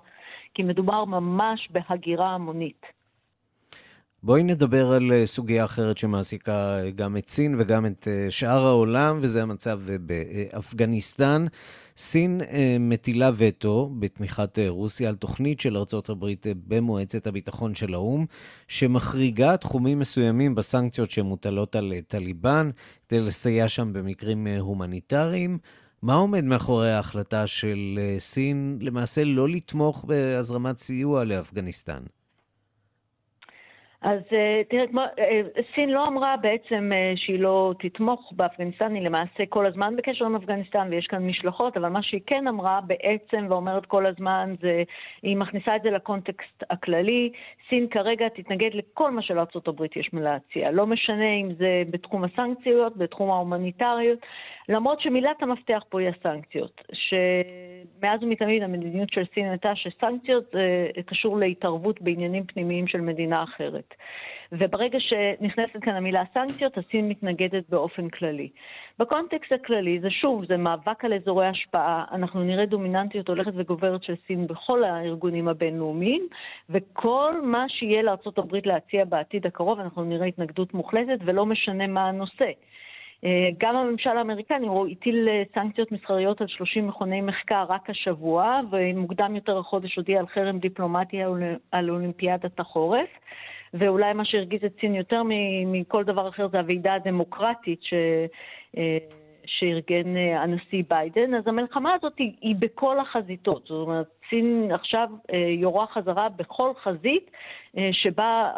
כי 0.55 0.63
מדובר 0.63 1.05
ממש 1.05 1.69
בהגירה 1.71 2.35
המונית. 2.35 3.00
בואי 4.23 4.43
נדבר 4.43 4.93
על 4.93 5.13
סוגיה 5.25 5.65
אחרת 5.65 5.99
שמעסיקה 5.99 6.79
גם 6.95 7.17
את 7.17 7.31
סין 7.31 7.57
וגם 7.59 7.87
את 7.87 8.09
שאר 8.31 8.67
העולם, 8.67 9.19
וזה 9.23 9.43
המצב 9.43 9.81
באפגניסטן. 10.01 11.47
סין 12.01 12.41
אה, 12.41 12.77
מטילה 12.81 13.31
וטו 13.37 13.91
בתמיכת 13.99 14.59
אה, 14.59 14.69
רוסיה 14.69 15.09
על 15.09 15.15
תוכנית 15.15 15.61
של 15.61 15.77
ארצות 15.77 16.09
הברית 16.09 16.47
אה, 16.47 16.53
במועצת 16.67 17.27
הביטחון 17.27 17.75
של 17.75 17.95
האו"ם, 17.95 18.27
שמחריגה 18.69 19.57
תחומים 19.57 19.99
מסוימים 19.99 20.55
בסנקציות 20.55 21.11
שמוטלות 21.11 21.77
על 21.77 21.93
טליבן, 22.09 22.71
כדי 23.09 23.21
לסייע 23.21 23.69
שם 23.69 23.93
במקרים 23.93 24.47
הומניטריים. 24.47 25.59
מה 26.03 26.15
עומד 26.15 26.45
מאחורי 26.45 26.91
ההחלטה 26.91 27.47
של 27.47 27.99
סין 28.19 28.79
למעשה 28.81 29.25
לא 29.25 29.49
לתמוך 29.49 30.05
בהזרמת 30.05 30.79
סיוע 30.79 31.25
לאפגניסטן? 31.25 32.03
אז 34.03 34.21
אה, 34.33 34.63
תראה, 34.69 34.87
כמו, 34.87 35.01
אה, 35.19 35.41
סין 35.75 35.91
לא 35.91 36.09
אמרה 36.09 36.37
בעצם 36.37 36.91
אה, 36.95 37.13
שהיא 37.17 37.41
לא 37.41 37.75
תתמוך 37.79 38.33
באפגניסטן, 38.37 38.95
היא 38.95 39.03
למעשה 39.03 39.47
כל 39.49 39.67
הזמן 39.67 39.97
בקשר 39.97 40.25
עם 40.25 40.37
אפגניסטן 40.37 40.89
ויש 40.91 41.07
כאן 41.07 41.27
משלחות, 41.27 41.77
אבל 41.77 41.89
מה 41.89 42.03
שהיא 42.03 42.21
כן 42.27 42.49
אמרה 42.49 42.81
בעצם 42.87 43.47
ואומרת 43.49 43.87
כל 43.87 44.07
הזמן 44.07 44.55
זה, 44.61 44.83
היא 45.23 45.37
מכניסה 45.37 45.77
את 45.77 45.83
זה 45.83 45.91
לקונטקסט 45.91 46.63
הכללי, 46.71 47.33
סין 47.69 47.89
כרגע 47.89 48.29
תתנגד 48.29 48.71
לכל 48.75 49.11
מה 49.11 49.23
שלארה"ב 49.23 49.85
יש 49.97 50.11
מלהציע, 50.13 50.71
לא 50.71 50.87
משנה 50.87 51.33
אם 51.33 51.49
זה 51.59 51.83
בתחום 51.91 52.25
הסנקציות, 52.25 52.97
בתחום 52.97 53.31
ההומניטריות, 53.31 54.19
למרות 54.71 55.01
שמילת 55.01 55.43
המפתח 55.43 55.83
פה 55.89 56.01
היא 56.01 56.09
הסנקציות, 56.09 56.83
שמאז 56.93 58.23
ומתמיד 58.23 58.63
המדיניות 58.63 59.13
של 59.13 59.23
סין 59.35 59.49
הייתה 59.49 59.73
שסנקציות 59.75 60.45
זה 60.53 61.03
קשור 61.07 61.39
להתערבות 61.39 62.03
בעניינים 62.03 62.45
פנימיים 62.45 62.87
של 62.87 63.01
מדינה 63.01 63.43
אחרת. 63.43 63.95
וברגע 64.53 64.99
שנכנסת 65.01 65.77
כאן 65.83 65.95
המילה 65.95 66.23
סנקציות, 66.35 66.79
הסין 66.79 67.09
מתנגדת 67.09 67.65
באופן 67.69 68.09
כללי. 68.09 68.49
בקונטקסט 68.99 69.53
הכללי, 69.53 70.01
זה 70.01 70.11
שוב, 70.11 70.45
זה 70.45 70.57
מאבק 70.57 71.05
על 71.05 71.13
אזורי 71.13 71.47
השפעה, 71.47 72.05
אנחנו 72.13 72.43
נראה 72.43 72.67
דומיננטיות 72.67 73.29
הולכת 73.29 73.53
וגוברת 73.57 74.03
של 74.03 74.15
סין 74.27 74.47
בכל 74.47 74.85
הארגונים 74.85 75.49
הבינלאומיים, 75.49 76.27
וכל 76.71 77.35
מה 77.43 77.65
שיהיה 77.69 78.03
לארה"ב 78.03 78.57
להציע 78.65 79.05
בעתיד 79.05 79.47
הקרוב, 79.47 79.81
אנחנו 79.81 80.05
נראה 80.05 80.27
התנגדות 80.27 80.75
מוחלטת, 80.75 81.19
ולא 81.25 81.47
משנה 81.47 81.87
מה 81.87 82.09
הנושא. 82.09 82.51
אה, 83.25 83.49
גם 83.59 83.77
הממשל 83.77 84.11
האמריקני 84.11 84.67
הוא 84.67 84.89
הטיל 84.89 85.29
אה, 85.29 85.43
סנקציות 85.55 85.93
מסחריות 85.93 86.41
על 86.41 86.47
30 86.49 86.87
מכוני 86.89 87.21
מחקר 87.21 87.65
רק 87.69 87.91
השבוע, 87.91 88.61
ומוקדם 88.71 89.37
יותר 89.37 89.59
החודש 89.59 89.97
הודיע 89.97 90.21
על 90.21 90.27
חרם 90.27 90.59
דיפלומטי 90.59 91.23
על 91.73 91.91
אולימפיאדת 91.91 92.61
החורף. 92.61 93.09
ואולי 93.75 94.13
מה 94.13 94.25
שהרגיז 94.25 94.65
את 94.65 94.73
סין 94.81 94.95
יותר 94.95 95.23
מכל 95.67 96.05
דבר 96.05 96.29
אחר 96.29 96.49
זה 96.49 96.59
הוועידה 96.59 96.95
הדמוקרטית 96.95 97.83
ש... 97.83 97.95
אה, 98.77 98.99
שארגן 99.47 100.17
הנשיא 100.17 100.83
ביידן, 100.89 101.35
אז 101.35 101.47
המלחמה 101.47 101.95
הזאת 101.95 102.13
היא, 102.19 102.33
היא 102.41 102.57
בכל 102.59 102.99
החזיתות. 102.99 103.63
זאת 103.67 103.87
אומרת, 103.87 104.07
סין 104.31 104.69
עכשיו 104.73 105.09
יורה 105.49 105.87
חזרה 105.87 106.29
בכל 106.29 106.71
חזית 106.83 107.31
שבה 107.93 108.51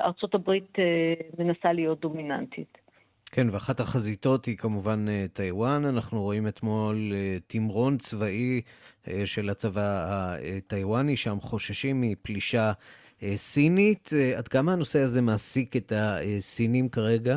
ארצות 0.00 0.34
הברית 0.34 0.78
מנסה 1.38 1.72
להיות 1.72 2.00
דומיננטית. 2.00 2.81
כן, 3.34 3.46
ואחת 3.52 3.80
החזיתות 3.80 4.44
היא 4.44 4.56
כמובן 4.56 5.08
אה, 5.08 5.24
טיוואן. 5.32 5.84
אנחנו 5.84 6.22
רואים 6.22 6.48
אתמול 6.48 6.96
אה, 7.12 7.36
תמרון 7.46 7.96
צבאי 7.96 8.60
אה, 9.08 9.26
של 9.26 9.50
הצבא 9.50 10.06
הטיוואני, 10.58 11.16
שם 11.16 11.40
חוששים 11.40 12.00
מפלישה 12.00 12.72
סינית. 13.34 14.10
עד 14.38 14.48
כמה 14.48 14.72
הנושא 14.72 14.98
הזה 14.98 15.22
מעסיק 15.22 15.76
את 15.76 15.92
הסינים 15.96 16.88
כרגע? 16.88 17.36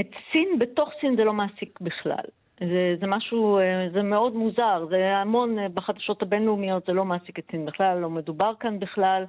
את 0.00 0.10
סין, 0.32 0.58
בתוך 0.58 0.88
סין 1.00 1.16
זה 1.16 1.24
לא 1.24 1.32
מעסיק 1.32 1.80
בכלל. 1.80 2.24
זה, 2.60 2.94
זה 3.00 3.06
משהו, 3.06 3.58
זה 3.94 4.02
מאוד 4.02 4.34
מוזר, 4.34 4.86
זה 4.90 5.16
המון 5.16 5.56
בחדשות 5.74 6.22
הבינלאומיות, 6.22 6.86
זה 6.86 6.92
לא 6.92 7.04
מעסיק 7.04 7.38
את 7.38 7.44
סין 7.50 7.66
בכלל, 7.66 7.98
לא 7.98 8.10
מדובר 8.10 8.52
כאן 8.60 8.78
בכלל. 8.78 9.24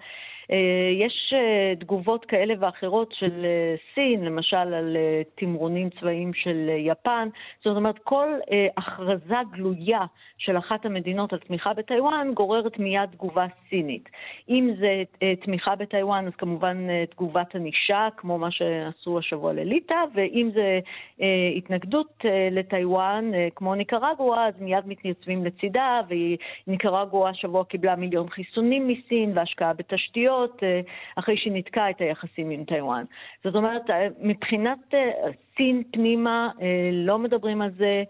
אה, 0.52 1.06
יש 1.06 1.34
אה, 1.34 1.76
תגובות 1.76 2.26
כאלה 2.26 2.54
ואחרות 2.60 3.14
של 3.20 3.46
אה, 3.46 3.76
סין, 3.94 4.26
למשל 4.26 4.58
על 4.58 4.98
תמרונים 5.36 5.90
צבאיים 5.90 6.34
של 6.34 6.70
יפן. 6.78 7.28
זאת 7.66 7.78
אומרת, 7.78 8.00
כל 8.04 8.28
הכרזה 8.78 9.36
גלויה 9.52 10.06
של 10.38 10.58
אחת 10.58 10.86
המדינות 10.86 11.34
על 11.34 11.40
תמיכה 11.40 11.74
בטיוואן 11.74 12.32
גוררת 12.34 12.80
מיד 12.80 13.10
תגובה 13.12 13.46
סינית. 13.70 14.10
אם 14.50 14.72
זה 14.80 15.04
תמיכה 15.46 15.76
בטיוואן, 15.76 16.28
אז 16.28 16.34
כמובן 16.38 16.78
תגובת 17.10 17.56
ענישה, 17.56 18.08
כמו 18.18 18.38
מה 18.38 18.52
שעשו 18.52 19.20
השבוע 19.20 19.54
לליטא, 19.54 19.96
ואם 20.16 20.50
זה 20.54 20.80
התנגדות 21.58 22.26
לטיוואן, 22.52 23.32
כמו 23.56 23.76
ניקרגואה, 23.76 24.48
אז 24.48 24.54
מיד 24.60 24.88
מתייצבים 24.88 25.46
לצידה, 25.46 26.02
וניקרגואה 26.68 27.30
השבוע 27.30 27.64
קיבלה 27.64 27.96
מיליון 27.96 28.30
חיסונים 28.30 28.88
מסין 28.88 29.32
והשקעה 29.36 29.74
בתשתיות. 29.74 30.35
להיות 30.36 30.64
אה, 30.64 30.82
אחרי 31.16 31.36
ניתקה 31.52 31.90
את 31.90 32.02
היחסים 32.02 32.50
עם 32.50 32.64
טיוואן. 32.64 33.04
זאת 33.44 33.56
אומרת, 33.56 33.90
אה, 33.90 34.08
מבחינת 34.20 34.94
אה, 34.94 35.12
סין 35.58 35.84
פנימה 35.92 36.50
לא 36.94 37.20
מדברים 37.20 37.62
על 37.62 37.70
זה. 37.78 38.04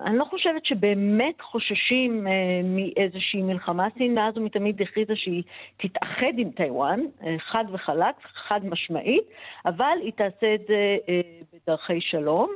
אני 0.00 0.18
לא 0.18 0.24
חושבת 0.24 0.64
שבאמת 0.64 1.40
חוששים 1.40 2.26
מאיזושהי 2.64 3.42
מלחמה. 3.42 3.88
סין 3.98 4.14
מאז 4.14 4.38
ומתמיד 4.38 4.82
הכריזה 4.82 5.16
שהיא 5.16 5.42
תתאחד 5.76 6.32
עם 6.38 6.50
טיוואן, 6.50 7.00
חד 7.38 7.64
וחלק, 7.72 8.14
חד 8.22 8.60
משמעית, 8.66 9.24
אבל 9.66 9.98
היא 10.02 10.12
תעשה 10.12 10.54
את 10.54 10.60
זה 10.68 10.96
בדרכי 11.52 12.00
שלום. 12.00 12.50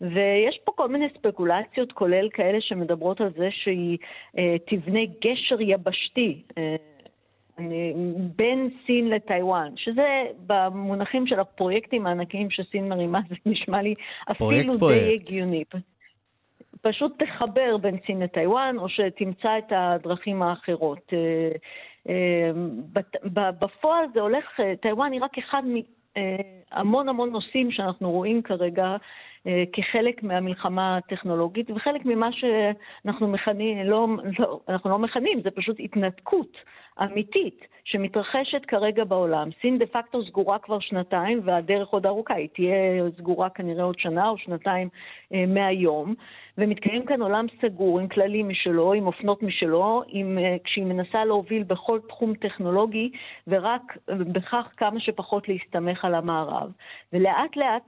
ויש 0.00 0.60
פה 0.64 0.72
כל 0.74 0.88
מיני 0.88 1.06
ספקולציות, 1.18 1.92
כולל 1.92 2.28
כאלה 2.32 2.60
שמדברות 2.60 3.20
על 3.20 3.30
זה 3.36 3.48
שהיא 3.50 3.98
תבנה 4.66 5.00
גשר 5.24 5.60
יבשתי. 5.60 6.42
בין 8.36 8.70
סין 8.86 9.08
לטיוואן, 9.08 9.72
שזה 9.76 10.24
במונחים 10.46 11.26
של 11.26 11.40
הפרויקטים 11.40 12.06
הענקיים 12.06 12.50
שסין 12.50 12.88
מרימה, 12.88 13.20
זה 13.28 13.34
נשמע 13.46 13.82
לי 13.82 13.94
אפילו 14.30 14.76
די 14.88 15.14
הגיוני. 15.14 15.64
פשוט 16.82 17.22
תחבר 17.22 17.76
בין 17.76 17.96
סין 18.06 18.22
לטיוואן, 18.22 18.78
או 18.78 18.88
שתמצא 18.88 19.58
את 19.58 19.72
הדרכים 19.76 20.42
האחרות. 20.42 21.12
אה, 21.12 21.50
אה, 22.08 22.50
בפועל 23.58 24.04
זה 24.14 24.20
הולך, 24.20 24.60
אה, 24.60 24.74
טיוואן 24.82 25.12
היא 25.12 25.22
רק 25.22 25.38
אחד 25.38 25.62
מהמון 25.66 27.08
המון 27.08 27.30
נושאים 27.30 27.70
שאנחנו 27.70 28.10
רואים 28.10 28.42
כרגע 28.42 28.96
כחלק 29.72 30.22
מהמלחמה 30.22 30.96
הטכנולוגית, 30.96 31.70
וחלק 31.70 32.04
ממה 32.04 32.28
שאנחנו 32.32 33.28
מכנים, 33.28 33.78
לא, 33.78 34.06
לא, 34.38 34.60
אנחנו 34.68 34.90
לא 34.90 34.98
מכנים, 34.98 35.40
זה 35.44 35.50
פשוט 35.50 35.76
התנתקות 35.80 36.56
אמיתית 37.00 37.66
שמתרחשת 37.84 38.64
כרגע 38.64 39.04
בעולם. 39.04 39.48
סין 39.60 39.78
דה 39.78 39.86
פקטו 39.86 40.24
סגורה 40.24 40.58
כבר 40.58 40.80
שנתיים 40.80 41.40
והדרך 41.44 41.88
עוד 41.88 42.06
ארוכה, 42.06 42.34
היא 42.34 42.48
תהיה 42.54 43.10
סגורה 43.18 43.50
כנראה 43.50 43.84
עוד 43.84 43.98
שנה 43.98 44.28
או 44.28 44.38
שנתיים 44.38 44.88
אה, 45.34 45.44
מהיום, 45.46 46.14
ומתקיים 46.58 47.06
כאן 47.06 47.22
עולם 47.22 47.46
סגור 47.62 48.00
עם 48.00 48.08
כללים 48.08 48.48
משלו, 48.48 48.92
עם 48.92 49.06
אופנות 49.06 49.42
משלו, 49.42 50.02
עם, 50.08 50.38
אה, 50.38 50.56
כשהיא 50.64 50.84
מנסה 50.84 51.24
להוביל 51.24 51.62
בכל 51.62 52.00
תחום 52.08 52.34
טכנולוגי 52.34 53.10
ורק 53.46 53.96
בכך 54.08 54.68
כמה 54.76 55.00
שפחות 55.00 55.48
להסתמך 55.48 56.04
על 56.04 56.14
המערב. 56.14 56.72
ולאט 57.12 57.56
לאט 57.56 57.82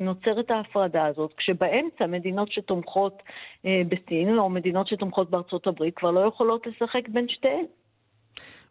נוצרת 0.00 0.50
ההפרדה 0.50 1.06
הזאת, 1.06 1.32
כשבאמצע 1.36 2.06
מדינות 2.06 2.52
שתומכות 2.52 3.22
אה, 3.66 3.82
בסין 3.88 4.38
או 4.38 4.50
מדינות 4.50 4.86
שתומכות 4.86 5.30
בארצות 5.30 5.66
הברית 5.66 5.96
כבר 5.96 6.10
לא 6.10 6.20
יכולות 6.20 6.66
לשחק 6.66 7.08
בין 7.08 7.28
שתיהן. 7.28 7.64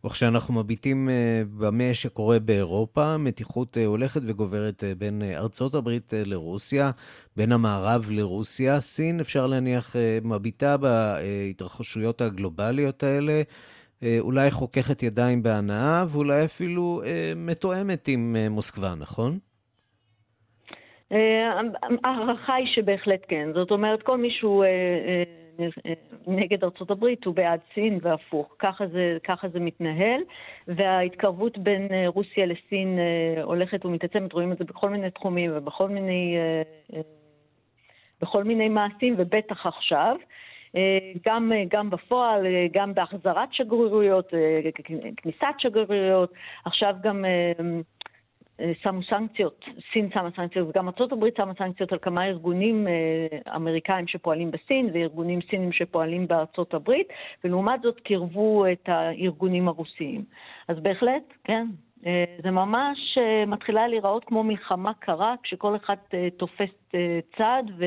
וכשאנחנו 0.05 0.53
מביטים 0.53 1.09
אה, 1.09 1.41
במה 1.59 1.93
שקורה 1.93 2.39
באירופה, 2.39 3.17
מתיחות 3.17 3.77
אה, 3.77 3.85
הולכת 3.85 4.21
וגוברת 4.23 4.83
אה, 4.83 4.95
בין 4.97 5.21
ארצות 5.35 5.75
הברית 5.75 6.13
לרוסיה, 6.25 6.91
בין 7.37 7.51
המערב 7.51 8.09
לרוסיה. 8.11 8.79
סין, 8.79 9.19
אפשר 9.19 9.47
להניח, 9.47 9.95
מביטה 10.23 10.75
בהתרחשויות 10.77 12.21
הגלובליות 12.21 13.03
האלה, 13.03 13.41
אולי 14.19 14.51
חוככת 14.51 15.03
ידיים 15.03 15.43
בהנאה, 15.43 16.05
ואולי 16.09 16.45
אפילו 16.45 17.01
מתואמת 17.35 18.07
עם 18.07 18.35
מוסקבה, 18.49 18.93
נכון? 18.99 19.37
ההערכה 22.03 22.53
היא 22.53 22.67
שבהחלט 22.75 23.21
כן. 23.27 23.49
זאת 23.53 23.71
אומרת, 23.71 24.03
כל 24.03 24.17
מישהו 24.17 24.63
נגד 26.27 26.63
ארצות 26.63 26.91
הברית 26.91 27.25
הוא 27.25 27.35
בעד 27.35 27.59
סין 27.73 27.99
והפוך. 28.01 28.55
ככה 28.59 28.87
זה, 28.87 29.17
ככה 29.23 29.49
זה 29.49 29.59
מתנהל, 29.59 30.21
וההתקרבות 30.67 31.57
בין 31.57 31.87
רוסיה 32.07 32.45
לסין 32.45 32.99
הולכת 33.43 33.85
ומתעצמת, 33.85 34.33
רואים 34.33 34.51
את 34.51 34.57
זה 34.57 34.63
בכל 34.63 34.89
מיני 34.89 35.11
תחומים 35.11 35.51
ובכל 35.53 35.89
מיני, 35.89 36.37
בכל 38.21 38.43
מיני 38.43 38.69
מעשים, 38.69 39.15
ובטח 39.17 39.65
עכשיו. 39.65 40.15
גם, 41.25 41.51
גם 41.69 41.89
בפועל, 41.89 42.45
גם 42.73 42.93
בהחזרת 42.93 43.53
שגרירויות, 43.53 44.33
כניסת 45.17 45.55
שגרירויות, 45.57 46.33
עכשיו 46.65 46.95
גם 47.01 47.25
שמו 48.81 49.03
סנקציות, 49.03 49.65
סין 49.93 50.09
שמה 50.13 50.29
סנקציות 50.35 50.67
וגם 50.69 50.87
ארה"ב 50.87 51.25
שמה 51.37 51.53
סנקציות 51.57 51.91
על 51.91 51.99
כמה 52.01 52.25
ארגונים 52.25 52.87
אמריקאים 53.55 54.07
שפועלים 54.07 54.51
בסין 54.51 54.89
וארגונים 54.93 55.39
סינים 55.49 55.71
שפועלים 55.71 56.27
בארצות 56.27 56.73
הברית, 56.73 57.07
ולעומת 57.43 57.81
זאת 57.81 57.99
קירבו 57.99 58.65
את 58.71 58.89
הארגונים 58.89 59.67
הרוסיים. 59.67 60.23
אז 60.67 60.79
בהחלט, 60.79 61.33
כן, 61.43 61.67
זה 62.43 62.51
ממש 62.51 63.17
מתחילה 63.47 63.87
להיראות 63.87 64.25
כמו 64.25 64.43
מלחמה 64.43 64.93
קרה, 64.93 65.35
כשכל 65.43 65.75
אחד 65.75 65.95
תופס 66.37 66.69
צד 67.37 67.63
ו... 67.77 67.85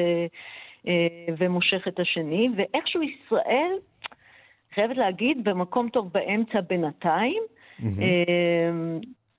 ומושך 1.39 1.89
את 1.89 2.01
השני, 2.01 2.49
ואיכשהו 2.57 3.03
ישראל, 3.03 3.73
חייבת 4.75 4.97
להגיד, 4.97 5.45
במקום 5.45 5.89
טוב 5.89 6.13
באמצע 6.13 6.61
בינתיים. 6.61 7.43
Mm-hmm. 7.81 7.83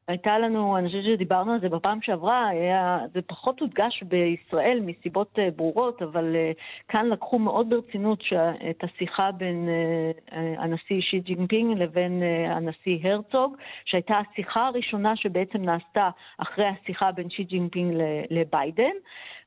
הייתה 0.08 0.40
לנו, 0.40 0.78
אני 0.78 0.88
חושבת 0.88 1.04
שדיברנו 1.04 1.54
על 1.54 1.60
זה 1.60 1.70
בפעם 1.70 2.02
שעברה, 2.02 2.48
היה, 2.48 3.00
זה 3.14 3.22
פחות 3.22 3.60
הודגש 3.60 4.04
בישראל 4.04 4.80
מסיבות 4.86 5.40
uh, 5.40 5.56
ברורות, 5.56 6.02
אבל 6.02 6.36
uh, 6.36 6.62
כאן 6.88 7.06
לקחו 7.10 7.40
מאוד 7.40 7.70
ברצינות 7.70 8.22
ש, 8.22 8.34
את 8.70 8.84
השיחה 8.84 9.32
בין 9.32 9.70
uh, 9.70 10.36
הנשיא 10.58 11.02
שי 11.02 11.20
ג'ינפינג 11.20 11.78
לבין 11.78 12.24
הנשיא 12.48 13.00
הרצוג, 13.04 13.56
שהייתה 13.86 14.22
השיחה 14.32 14.68
הראשונה 14.68 15.16
שבעצם 15.16 15.62
נעשתה 15.62 16.10
אחרי 16.38 16.66
השיחה 16.66 17.12
בין 17.12 17.30
שי 17.30 17.44
ג'ינפינג 17.44 17.94
לביידן. 18.30 18.94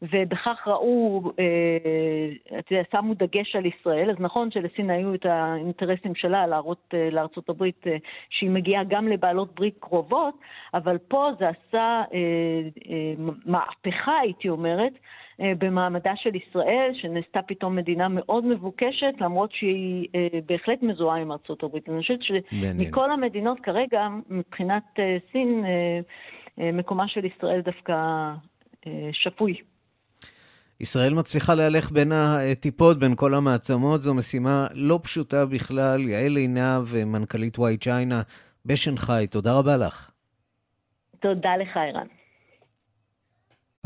ובכך 0.03 0.63
ראו, 0.67 1.33
אה, 1.39 2.59
אתה 2.59 2.75
יודע, 2.75 2.85
שמו 2.93 3.15
דגש 3.15 3.57
על 3.57 3.67
ישראל, 3.67 4.11
אז 4.11 4.17
נכון 4.19 4.51
שלסין 4.51 4.91
היו 4.91 5.15
את 5.15 5.27
האינטרסים 5.27 6.15
שלה 6.15 6.47
להראות 6.47 6.95
אה, 6.95 7.11
לארצות 7.11 7.49
הברית 7.49 7.87
אה, 7.87 7.97
שהיא 8.31 8.51
מגיעה 8.51 8.85
גם 8.85 9.09
לבעלות 9.09 9.55
ברית 9.55 9.77
קרובות, 9.81 10.35
אבל 10.75 10.99
פה 10.99 11.31
זה 11.39 11.49
עשה 11.49 12.03
מהפכה, 13.47 14.19
הייתי 14.23 14.49
אומרת, 14.49 14.93
במעמדה 15.39 16.13
של 16.17 16.35
ישראל, 16.35 16.91
שנעשתה 16.95 17.43
פתאום 17.43 17.77
מדינה 17.77 18.09
מאוד 18.09 18.45
מבוקשת, 18.47 19.15
למרות 19.21 19.53
שהיא 19.53 20.09
בהחלט 20.47 20.83
מזוהה 20.83 21.21
עם 21.21 21.33
ארצות 21.33 21.63
הברית. 21.63 21.89
אני 21.89 22.01
חושבת 22.01 22.21
שמכל 22.21 23.11
המדינות 23.11 23.61
כרגע, 23.61 24.09
מבחינת 24.31 24.83
סין, 25.33 25.65
מקומה 26.59 27.09
של 27.09 27.25
ישראל 27.25 27.61
דווקא 27.61 27.95
שפוי. 29.13 29.55
ישראל 30.81 31.15
מצליחה 31.15 31.55
להלך 31.55 31.91
בין 31.91 32.13
הטיפות, 32.13 32.99
בין 32.99 33.17
כל 33.17 33.35
המעצמות, 33.35 34.03
זו 34.03 34.15
משימה 34.15 34.67
לא 34.75 35.01
פשוטה 35.03 35.47
בכלל. 35.47 36.09
יעל 36.09 36.37
עינב, 36.37 37.05
מנכ"לית 37.07 37.59
וואי 37.59 37.77
צ'יינה 37.77 38.23
בשנגחאי, 38.67 39.27
תודה 39.27 39.53
רבה 39.53 39.77
לך. 39.77 40.11
תודה 41.21 41.57
לך, 41.57 41.77
ערן. 41.77 42.07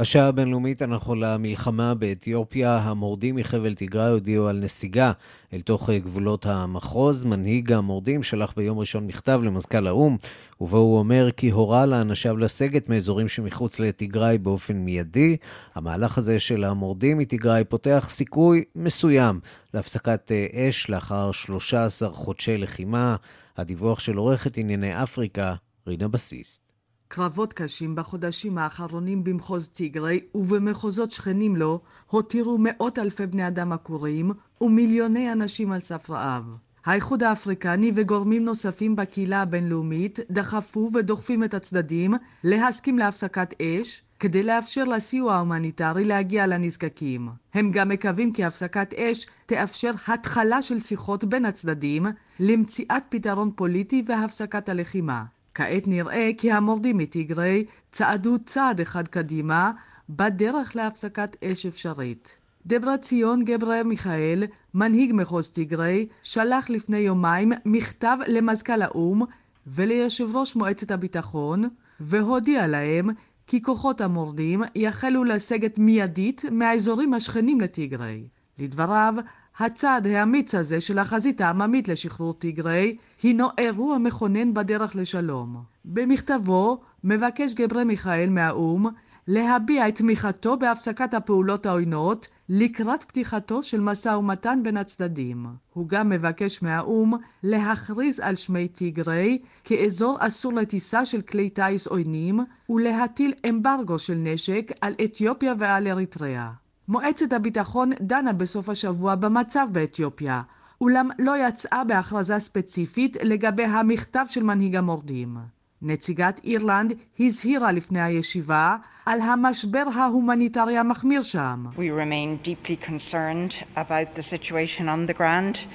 השעה 0.00 0.26
הבינלאומית 0.26 0.82
אנחנו 0.82 1.14
למלחמה 1.14 1.94
באתיופיה. 1.94 2.76
המורדים 2.76 3.36
מחבל 3.36 3.74
תיגראי 3.74 4.10
הודיעו 4.10 4.48
על 4.48 4.58
נסיגה 4.58 5.12
אל 5.52 5.60
תוך 5.60 5.90
גבולות 5.90 6.46
המחוז. 6.46 7.24
מנהיג 7.24 7.72
המורדים 7.72 8.22
שלח 8.22 8.52
ביום 8.56 8.78
ראשון 8.78 9.06
מכתב 9.06 9.40
למזכ"ל 9.44 9.86
האו"ם, 9.86 10.16
ובו 10.60 10.76
הוא 10.78 10.98
אומר 10.98 11.30
כי 11.36 11.50
הורה 11.50 11.86
לאנשיו 11.86 12.36
לסגת 12.36 12.88
מאזורים 12.88 13.28
שמחוץ 13.28 13.80
לתיגראי 13.80 14.38
באופן 14.38 14.76
מיידי. 14.76 15.36
המהלך 15.74 16.18
הזה 16.18 16.40
של 16.40 16.64
המורדים 16.64 17.18
מתיגראי 17.18 17.64
פותח 17.64 18.06
סיכוי 18.10 18.64
מסוים 18.76 19.40
להפסקת 19.74 20.32
אש 20.54 20.90
לאחר 20.90 21.32
13 21.32 22.12
חודשי 22.12 22.58
לחימה. 22.58 23.16
הדיווח 23.56 24.00
של 24.00 24.16
עורכת 24.16 24.56
ענייני 24.56 25.02
אפריקה, 25.02 25.54
רינה 25.86 26.08
בסיסט. 26.08 26.69
קרבות 27.12 27.52
קשים 27.52 27.94
בחודשים 27.94 28.58
האחרונים 28.58 29.24
במחוז 29.24 29.68
טיגרי 29.68 30.20
ובמחוזות 30.34 31.10
שכנים 31.10 31.56
לו 31.56 31.80
הותירו 32.06 32.58
מאות 32.60 32.98
אלפי 32.98 33.26
בני 33.26 33.48
אדם 33.48 33.72
עקורים 33.72 34.30
ומיליוני 34.60 35.32
אנשים 35.32 35.72
על 35.72 35.80
סף 35.80 36.10
רעב. 36.10 36.56
האיחוד 36.84 37.22
האפריקני 37.22 37.92
וגורמים 37.94 38.44
נוספים 38.44 38.96
בקהילה 38.96 39.42
הבינלאומית 39.42 40.18
דחפו 40.30 40.90
ודוחפים 40.94 41.44
את 41.44 41.54
הצדדים 41.54 42.14
להסכים 42.44 42.98
להפסקת 42.98 43.54
אש 43.62 44.02
כדי 44.20 44.42
לאפשר 44.42 44.84
לסיוע 44.84 45.34
ההומניטרי 45.34 46.04
להגיע 46.04 46.46
לנזקקים. 46.46 47.28
הם 47.54 47.70
גם 47.70 47.88
מקווים 47.88 48.32
כי 48.32 48.44
הפסקת 48.44 48.94
אש 48.94 49.26
תאפשר 49.46 49.90
התחלה 50.06 50.62
של 50.62 50.78
שיחות 50.78 51.24
בין 51.24 51.44
הצדדים 51.44 52.06
למציאת 52.40 53.02
פתרון 53.08 53.50
פוליטי 53.56 54.02
והפסקת 54.06 54.68
הלחימה. 54.68 55.24
כעת 55.60 55.86
נראה 55.86 56.30
כי 56.38 56.52
המורדים 56.52 56.96
מטיגרי 56.96 57.64
צעדו 57.92 58.38
צעד 58.38 58.80
אחד 58.80 59.08
קדימה 59.08 59.72
בדרך 60.10 60.76
להפסקת 60.76 61.36
אש 61.44 61.66
אפשרית. 61.66 62.36
דברה 62.66 62.98
ציון 62.98 63.44
גברה 63.44 63.82
מיכאל, 63.82 64.44
מנהיג 64.74 65.10
מחוז 65.14 65.50
טיגרי, 65.50 66.06
שלח 66.22 66.70
לפני 66.70 66.96
יומיים 66.96 67.52
מכתב 67.64 68.16
למזכ"ל 68.26 68.82
האו"ם 68.82 69.22
וליושב 69.66 70.36
ראש 70.36 70.56
מועצת 70.56 70.90
הביטחון, 70.90 71.62
והודיע 72.00 72.66
להם 72.66 73.10
כי 73.46 73.62
כוחות 73.62 74.00
המורדים 74.00 74.62
יחלו 74.74 75.24
לסגת 75.24 75.78
מיידית 75.78 76.44
מהאזורים 76.50 77.14
השכנים 77.14 77.60
לטיגרי. 77.60 78.24
לדבריו, 78.58 79.14
הצעד 79.60 80.06
האמיץ 80.06 80.54
הזה 80.54 80.80
של 80.80 80.98
החזית 80.98 81.40
העממית 81.40 81.88
לשחרור 81.88 82.34
טיגרי 82.34 82.96
הינו 83.22 83.48
אירוע 83.58 83.98
מכונן 83.98 84.54
בדרך 84.54 84.96
לשלום. 84.96 85.62
במכתבו 85.84 86.80
מבקש 87.04 87.54
גברי 87.54 87.84
מיכאל 87.84 88.30
מהאו"ם 88.30 88.86
להביע 89.28 89.88
את 89.88 89.94
תמיכתו 89.94 90.56
בהפסקת 90.56 91.14
הפעולות 91.14 91.66
העוינות 91.66 92.28
לקראת 92.48 93.04
פתיחתו 93.04 93.62
של 93.62 93.80
משא 93.80 94.08
ומתן 94.08 94.60
בין 94.62 94.76
הצדדים. 94.76 95.46
הוא 95.72 95.88
גם 95.88 96.08
מבקש 96.08 96.62
מהאו"ם 96.62 97.14
להכריז 97.42 98.20
על 98.20 98.34
שמי 98.34 98.68
טיגרי 98.68 99.38
כאזור 99.64 100.16
אסור 100.20 100.52
לטיסה 100.52 101.04
של 101.04 101.20
כלי 101.20 101.50
טיס 101.50 101.86
עוינים 101.86 102.40
ולהטיל 102.68 103.32
אמברגו 103.48 103.98
של 103.98 104.14
נשק 104.14 104.72
על 104.80 104.94
אתיופיה 105.04 105.54
ועל 105.58 105.88
אריתריאה. 105.88 106.50
מועצת 106.90 107.32
הביטחון 107.32 107.90
דנה 108.00 108.32
בסוף 108.32 108.68
השבוע 108.68 109.14
במצב 109.14 109.66
באתיופיה, 109.72 110.42
אולם 110.80 111.08
לא 111.18 111.48
יצאה 111.48 111.84
בהכרזה 111.84 112.38
ספציפית 112.38 113.16
לגבי 113.22 113.64
המכתב 113.64 114.24
של 114.28 114.42
מנהיג 114.42 114.76
המורדים. 114.76 115.36
נציגת 115.82 116.40
אירלנד 116.44 116.92
הזהירה 117.20 117.72
לפני 117.72 118.02
הישיבה 118.02 118.76
על 119.06 119.20
המשבר 119.20 119.82
ההומניטרי 119.94 120.78
המחמיר 120.78 121.22
שם. 121.22 121.64
We 121.76 121.78
remain 121.78 122.48
deeply 122.48 122.76
concerned 122.90 123.64
about 123.76 124.18
the 124.18 124.22
situation 124.22 124.88
on 124.88 125.06
the 125.06 125.14
ground. 125.14 125.66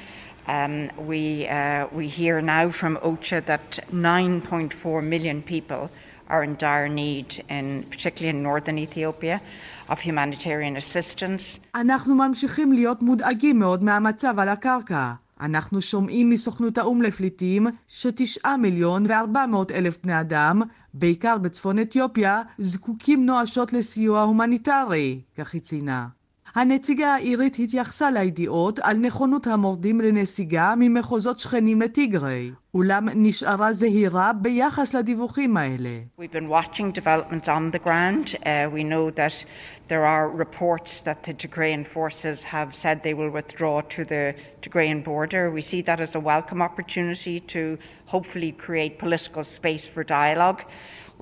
Um, 0.48 0.90
we, 1.08 1.48
uh, 1.48 1.88
we 1.98 2.08
hear 2.08 2.42
now 2.42 2.70
from 2.70 2.98
OCHA 2.98 3.46
that 3.46 3.80
9.4 3.92 5.04
million 5.04 5.42
people 5.42 5.90
are 6.30 6.44
in 6.44 6.56
dire 6.58 6.90
need, 6.90 7.30
in, 7.50 7.84
particularly 7.90 8.38
in 8.38 8.44
northern 8.44 8.78
Ethiopia, 8.78 9.40
of 9.90 10.00
humanitarian 10.00 10.76
assistance. 10.78 11.60
אנחנו 11.76 12.16
ממשיכים 12.16 12.72
להיות 12.72 13.02
מודאגים 13.02 13.60
מאוד 13.60 13.84
מהמצב 13.84 14.40
על 14.40 14.50
הקרקע. 14.50 15.14
אנחנו 15.42 15.82
שומעים 15.82 16.30
מסוכנות 16.30 16.78
האו"ם 16.78 17.02
לפליטים 17.02 17.68
שתשעה 17.88 18.58
מיליון 18.58 19.06
וארבע 19.08 19.46
מאות 19.46 19.72
אלף 19.72 19.98
בני 20.04 20.20
אדם, 20.20 20.62
בעיקר 20.94 21.38
בצפון 21.38 21.80
אתיופיה, 21.80 22.42
זקוקים 22.58 23.26
נואשות 23.26 23.74
לסיוע 23.74 24.22
הומניטרי, 24.22 25.22
כך 25.38 25.54
היא 25.54 25.62
ציינה. 25.62 26.08
הנציגה 26.56 27.14
האירית 27.14 27.60
התייחסה 27.60 28.12
לידיעות 28.12 28.80
על 28.80 28.98
נכונות 28.98 29.48
המורדים 29.48 30.02
לנסיגה 30.02 30.74
ממחוזות 30.78 31.40
שכנים 31.40 31.82
לטיגרי, 31.82 32.52
אולם 32.76 33.08
נשארה 33.16 33.74
זהירה 33.74 34.34
ביחס 34.34 34.96
לדיווחים 34.96 35.58
האלה. 35.58 35.90
We've 36.20 36.36
been 36.38 36.50
watching 36.50 36.92
developments 36.92 37.48
on 37.48 37.72
the 37.76 37.80
ground. 37.88 38.26
Uh, 38.44 38.70
we 38.78 38.84
know 38.84 39.06
that 39.22 39.36
there 39.88 40.06
are 40.14 40.26
reports 40.44 40.92
that 41.08 41.20
the 41.24 41.34
Tigrayan 41.42 41.84
forces 41.96 42.38
have 42.56 42.70
said 42.82 42.96
they 43.10 43.16
will 43.22 43.34
withdraw 43.40 43.76
to 43.96 44.02
the 44.14 44.24
Tigrayan 44.64 45.02
border. 45.10 45.44
We 45.58 45.64
see 45.72 45.82
that 45.90 46.00
as 46.06 46.12
a 46.20 46.22
welcome 46.34 46.62
opportunity 46.70 47.38
to 47.56 47.62
hopefully 48.14 48.52
create 48.66 48.94
political 49.06 49.44
space 49.58 49.86
for 49.94 50.02
dialogue. 50.20 50.62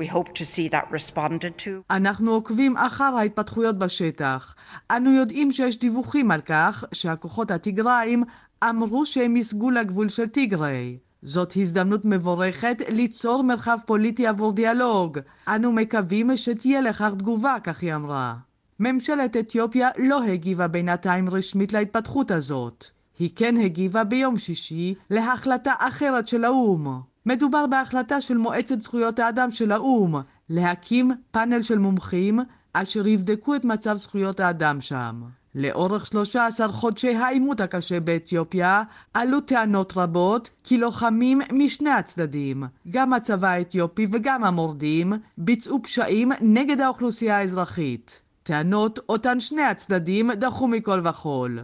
We 0.02 0.08
hope 0.16 0.30
to 0.40 0.46
see 0.54 0.68
that 0.76 0.86
responded 0.98 1.54
to. 1.66 1.84
אנחנו 1.92 2.32
עוקבים 2.34 2.78
אחר 2.78 3.16
ההתפתחויות 3.18 3.78
בשטח. 3.80 4.56
אנו 4.92 5.12
יודעים 5.12 5.52
שיש 5.52 5.80
דיווחים 5.80 6.32
על 6.32 6.42
כך 6.42 6.84
שהכוחות 6.92 7.52
הטיגראים 7.52 8.24
אמרו 8.70 9.06
שהם 9.06 9.36
יסגו 9.36 9.72
לגבול 9.72 10.10
של 10.10 10.28
טיגריי. 10.28 10.98
זאת 11.24 11.54
הזדמנות 11.58 12.06
מבורכת 12.06 12.78
ליצור 12.90 13.44
מרחב 13.44 13.78
פוליטי 13.86 14.28
עבור 14.28 14.54
דיאלוג. 14.54 15.20
אנו 15.48 15.72
מקווים 15.72 16.38
שתהיה 16.38 16.82
לכך 16.82 17.12
תגובה, 17.18 17.56
כך 17.64 17.82
היא 17.82 17.96
אמרה. 17.96 18.36
ממשלת 18.80 19.38
אתיופיה 19.38 19.90
לא 19.98 20.24
הגיבה 20.24 20.68
בינתיים 20.68 21.30
רשמית 21.30 21.74
להתפתחות 21.74 22.32
הזאת. 22.32 22.86
היא 23.20 23.30
כן 23.36 23.58
הגיבה 23.58 24.04
ביום 24.04 24.40
שישי 24.40 24.96
להחלטה 25.10 25.74
אחרת 25.80 26.28
של 26.28 26.44
האו"ם. 26.44 27.02
מדובר 27.26 27.68
בהחלטה 27.68 28.22
של 28.22 28.38
מועצת 28.38 28.82
זכויות 28.82 29.20
האדם 29.20 29.52
של 29.52 29.72
האו"ם 29.72 30.16
להקים 30.50 31.12
פאנל 31.32 31.62
של 31.62 31.80
מומחים 31.80 32.40
אשר 32.74 33.08
יבדקו 33.08 33.56
את 33.56 33.66
מצב 33.66 33.96
זכויות 33.96 34.40
האדם 34.40 34.82
שם. 34.82 35.22
לאורך 35.56 36.06
13 36.06 36.68
חודשי 36.68 37.16
העימות 37.16 37.62
הקשה 37.62 38.00
באתיופיה 38.00 38.84
עלו 39.14 39.42
טענות 39.42 39.94
רבות 39.98 40.50
כי 40.64 40.78
לוחמים 40.78 41.42
משני 41.52 41.90
הצדדים, 41.90 42.64
גם 42.90 43.14
הצבא 43.14 43.48
האתיופי 43.48 44.08
וגם 44.12 44.44
המורדים, 44.44 45.14
ביצעו 45.38 45.84
פשעים 45.84 46.32
נגד 46.42 46.82
האוכלוסייה 46.82 47.38
האזרחית. 47.38 48.22
טענות 48.44 49.00
אותן 49.10 49.40
שני 49.40 49.62
הצדדים 49.62 50.32
דחו 50.32 50.68
מכל 50.68 51.00
וכול. 51.04 51.60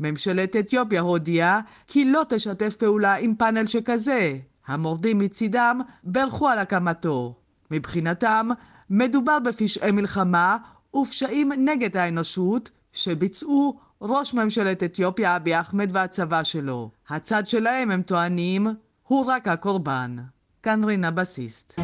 ממשלת 0.00 0.56
אתיופיה 0.56 1.00
הודיעה 1.00 1.60
כי 1.86 2.04
לא 2.04 2.22
תשתף 2.28 2.76
פעולה 2.76 3.14
עם 3.14 3.34
פאנל 3.34 3.66
שכזה. 3.66 4.38
המורדים 4.66 5.18
מצידם 5.18 5.80
ברכו 6.04 6.48
על 6.48 6.58
הקמתו. 6.58 7.34
מבחינתם, 7.70 8.48
מדובר 8.90 9.38
בפשעי 9.38 9.90
מלחמה 9.90 10.56
ופשעים 10.96 11.52
נגד 11.52 11.96
האנושות 11.96 12.70
שביצעו 12.92 13.78
ראש 14.02 14.34
ממשלת 14.34 14.82
אתיופיה 14.82 15.36
אבי 15.36 15.60
אחמד 15.60 15.90
והצבא 15.92 16.44
שלו. 16.44 16.90
הצד 17.08 17.46
שלהם, 17.46 17.90
הם 17.90 18.02
טוענים, 18.02 18.66
הוא 19.02 19.26
רק 19.26 19.48
הקורבן. 19.48 20.16
כאן 20.62 20.84
רינה 20.84 21.10
בסיסט. 21.10 21.78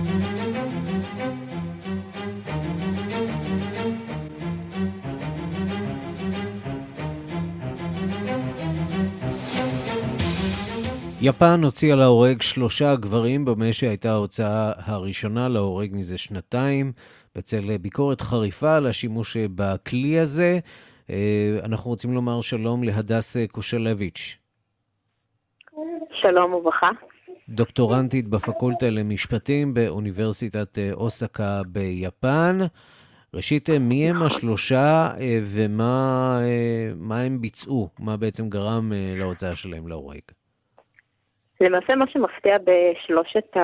יפן 11.21 11.65
הוציאה 11.65 11.97
להורג 11.97 12.43
שלושה 12.43 12.97
גברים 12.97 13.45
במה 13.45 13.73
שהייתה 13.73 14.11
ההוצאה 14.11 14.73
הראשונה 14.77 15.49
להורג 15.49 15.91
מזה 15.93 16.19
שנתיים, 16.19 16.93
בצל 17.37 17.77
ביקורת 17.77 18.21
חריפה 18.21 18.77
על 18.77 18.87
השימוש 18.87 19.37
בכלי 19.37 20.19
הזה. 20.19 20.59
אה, 21.11 21.59
אנחנו 21.65 21.91
רוצים 21.91 22.13
לומר 22.13 22.41
שלום 22.41 22.85
להדס 22.85 23.37
קושלביץ'. 23.53 24.37
שלום 26.13 26.55
וברכה. 26.55 26.89
דוקטורנטית 27.49 28.29
בפקולטה 28.29 28.91
למשפטים 28.91 29.75
באוניברסיטת 29.75 30.79
אה, 30.79 30.91
אוסקה 30.93 31.61
ביפן. 31.67 32.59
ראשית, 33.35 33.71
אה, 33.71 33.79
מי 33.79 34.11
הם 34.11 34.23
השלושה 34.23 35.09
ומה 35.55 36.41
הם 37.27 37.41
ביצעו? 37.41 37.89
מה 37.99 38.17
בעצם 38.17 38.49
גרם 38.49 38.93
להוצאה 39.17 39.57
שלהם 39.57 39.89
להורג? 39.89 40.21
למעשה 41.61 41.95
מה 41.95 42.05
שמפתיע 42.09 42.57
בשלושת 42.59 43.57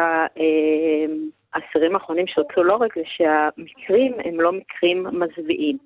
האסירים 1.54 1.94
האחרונים 1.94 2.26
שהוצאו 2.26 2.64
להורג 2.64 2.90
זה 2.96 3.02
שהמקרים 3.04 4.12
הם 4.24 4.40
לא 4.40 4.52
מקרים 4.52 5.06
מזוויעים. 5.06 5.78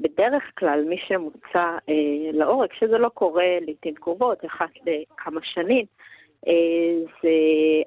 בדרך 0.00 0.42
כלל 0.58 0.84
מי 0.88 0.96
שמוצא 1.08 1.76
אה, 1.88 2.30
להורג, 2.32 2.68
שזה 2.78 2.98
לא 2.98 3.08
קורה 3.08 3.58
לעיתים 3.60 3.94
קרובות, 3.94 4.44
אחת 4.44 4.70
לכמה 4.86 5.40
שנים, 5.44 5.84
אה, 6.48 6.52
זה 7.22 7.28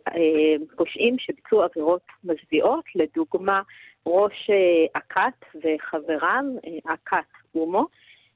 אה, 0.08 0.56
פושעים 0.76 1.16
שביצעו 1.20 1.64
עבירות 1.64 2.06
מזוויעות, 2.24 2.86
לדוגמה 2.96 3.62
ראש 4.06 4.50
אה, 4.50 4.86
הכת 4.96 5.66
אה, 5.66 6.94
הכת 6.94 7.32
אומו, 7.56 7.86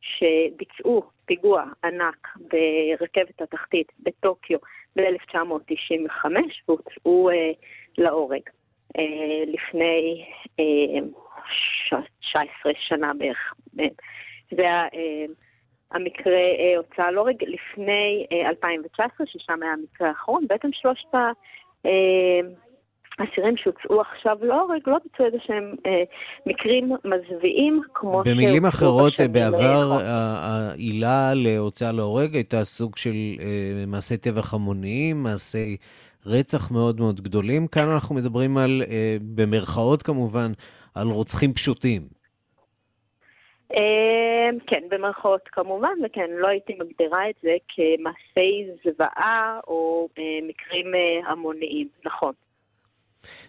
שביצעו 0.01 1.03
פיגוע 1.25 1.63
ענק 1.83 2.27
ברכבת 2.37 3.41
התחתית 3.41 3.91
בטוקיו 3.99 4.59
ב-1995 4.95 6.25
והוצאו 6.67 7.29
אה, 7.29 7.51
להורג. 7.97 8.49
אה, 8.99 9.43
לפני 9.47 10.25
אה, 10.59 10.99
19 12.21 12.71
שנה 12.87 13.11
בערך. 13.17 13.53
זה 14.51 14.63
אה, 14.63 15.25
המקרה 15.91 16.33
אה, 16.33 16.77
הוצאה 16.77 17.11
להורג 17.11 17.35
לפני 17.41 18.25
2019, 18.45 19.07
אה, 19.19 19.31
ששם 19.31 19.63
היה 19.63 19.71
המקרה 19.73 20.07
האחרון. 20.07 20.45
בעצם 20.47 20.69
שלושת 20.73 21.13
האסירים 23.19 23.57
שהוצאו 23.57 24.01
עכשיו 24.01 24.37
להורג 24.41 24.81
לא 24.87 24.97
ביצעו 25.03 25.25
איזה 25.25 25.37
שהם 25.45 25.75
מקרים 26.45 26.91
מזוויעים, 27.05 27.81
כמו 27.93 28.21
ש... 28.25 28.27
במילים 28.27 28.65
אחרות, 28.65 29.13
בעבר 29.31 29.97
העילה 30.41 31.33
להוצאה 31.35 31.91
להורג 31.91 32.35
הייתה 32.35 32.63
סוג 32.63 32.97
של 32.97 33.15
מעשי 33.87 34.17
טבח 34.17 34.53
המוניים, 34.53 35.23
מעשי... 35.23 35.77
רצח 36.25 36.71
מאוד 36.71 36.99
מאוד 36.99 37.21
גדולים. 37.21 37.67
כאן 37.67 37.89
אנחנו 37.89 38.15
מדברים 38.15 38.57
על, 38.57 38.81
במרכאות 39.35 40.03
כמובן, 40.03 40.51
על 40.95 41.07
רוצחים 41.07 41.53
פשוטים. 41.53 42.07
אמ, 43.73 44.57
כן, 44.67 44.83
במרכאות 44.91 45.41
כמובן, 45.51 45.89
וכן, 46.05 46.29
לא 46.37 46.47
הייתי 46.47 46.73
מגדירה 46.73 47.29
את 47.29 47.35
זה 47.41 47.55
כמעשי 47.75 48.67
זוועה 48.83 49.57
או 49.67 50.07
אה, 50.17 50.23
מקרים 50.47 50.95
אה, 50.95 51.31
המוניים, 51.31 51.87
נכון. 52.05 52.33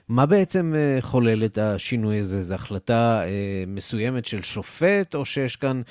מה 0.08 0.26
בעצם 0.26 0.72
אה, 0.76 0.98
חולל 1.00 1.44
את 1.44 1.58
השינוי 1.58 2.18
הזה? 2.18 2.42
זו 2.42 2.54
החלטה 2.54 3.22
מסוימת 3.66 4.26
של 4.26 4.42
שופט, 4.42 5.14
או 5.14 5.24
שיש 5.24 5.56
כאן 5.56 5.82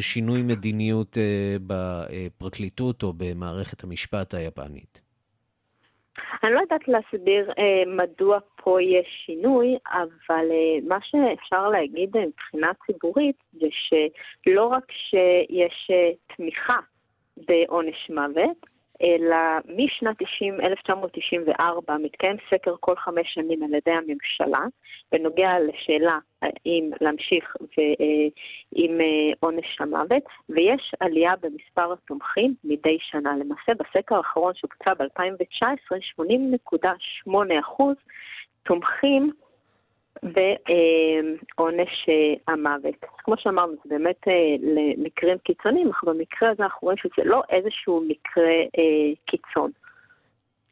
שינוי 0.00 0.42
מדיניות 0.42 1.16
בפרקליטות 1.66 3.02
או 3.02 3.12
במערכת 3.16 3.84
המשפט 3.84 4.34
היפנית? 4.34 5.03
אני 6.42 6.52
לא 6.52 6.60
יודעת 6.60 6.88
להסביר 6.88 7.52
אה, 7.58 7.82
מדוע 7.86 8.38
פה 8.56 8.82
יש 8.82 9.22
שינוי, 9.26 9.76
אבל 9.92 10.46
אה, 10.50 10.88
מה 10.88 10.98
שאפשר 11.02 11.68
להגיד 11.68 12.16
אה, 12.16 12.26
מבחינה 12.26 12.72
ציבורית 12.86 13.36
זה 13.52 13.66
שלא 13.70 14.66
רק 14.66 14.92
שיש 14.92 15.90
אה, 15.90 16.10
תמיכה 16.36 16.78
בעונש 17.36 18.10
מוות, 18.10 18.73
אלא 19.02 19.36
משנת 19.76 20.16
90, 20.18 20.60
1994 20.60 21.96
מתקיים 21.96 22.36
סקר 22.50 22.74
כל 22.80 22.96
חמש 22.96 23.34
שנים 23.34 23.62
על 23.62 23.74
ידי 23.74 23.90
הממשלה 23.90 24.66
בנוגע 25.12 25.50
לשאלה 25.60 26.18
האם 26.42 26.90
להמשיך 27.00 27.56
אה, 27.78 27.84
עם 28.74 29.00
אה, 29.00 29.32
עונש 29.40 29.80
המוות, 29.80 30.22
ויש 30.48 30.94
עלייה 31.00 31.32
במספר 31.40 31.92
התומכים 31.92 32.54
מדי 32.64 32.98
שנה. 33.00 33.36
למעשה 33.36 33.72
בסקר 33.74 34.16
האחרון 34.16 34.52
שהוקצה 34.54 34.94
ב-2019, 34.94 35.64
80.8% 37.26 37.30
תומכים 38.62 39.32
ועונש 40.22 42.08
אה, 42.08 42.52
המוות. 42.52 42.94
כמו 43.18 43.34
שאמרנו, 43.38 43.72
זה 43.72 43.88
באמת 43.88 44.28
אה, 44.28 44.32
למקרים 44.60 45.38
קיצוניים, 45.38 45.90
אך 45.90 46.04
במקרה 46.04 46.50
הזה 46.50 46.62
אנחנו 46.62 46.78
רואים 46.82 46.98
שזה 46.98 47.28
לא 47.28 47.42
איזשהו 47.50 48.04
מקרה 48.08 48.52
אה, 48.78 49.14
קיצון. 49.26 49.70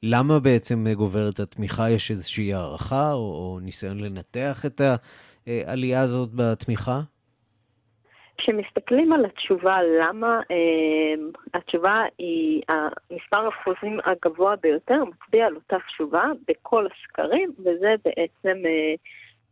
למה 0.03 0.41
בעצם 0.41 0.85
גוברת 0.95 1.41
התמיכה? 1.41 1.91
יש 1.91 2.11
איזושהי 2.11 2.55
הערכה 2.55 3.13
או, 3.13 3.19
או 3.19 3.59
ניסיון 3.63 4.01
לנתח 4.01 4.67
את 4.67 4.81
העלייה 5.47 6.01
הזאת 6.01 6.29
בתמיכה? 6.35 7.01
כשמסתכלים 8.39 9.13
על 9.13 9.25
התשובה 9.25 9.79
למה, 9.83 10.41
התשובה 11.55 12.03
היא, 12.19 12.63
המספר 12.69 13.45
האחוזים 13.45 13.99
הגבוה 14.05 14.57
ביותר 14.57 15.05
מצביע 15.05 15.47
על 15.47 15.55
אותה 15.55 15.77
תשובה 15.89 16.25
בכל 16.49 16.87
הסקרים, 16.87 17.53
וזה 17.59 17.95
בעצם 18.05 18.63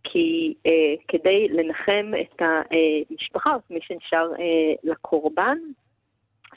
כי 0.05 0.55
אה, 0.67 0.95
כדי 1.09 1.49
לנחם 1.49 2.13
את 2.21 2.43
המשפחה, 2.43 3.55
או 3.55 3.59
מי 3.71 3.79
שנשאר 3.83 4.33
אה, 4.33 4.73
לקורבן, 4.85 5.59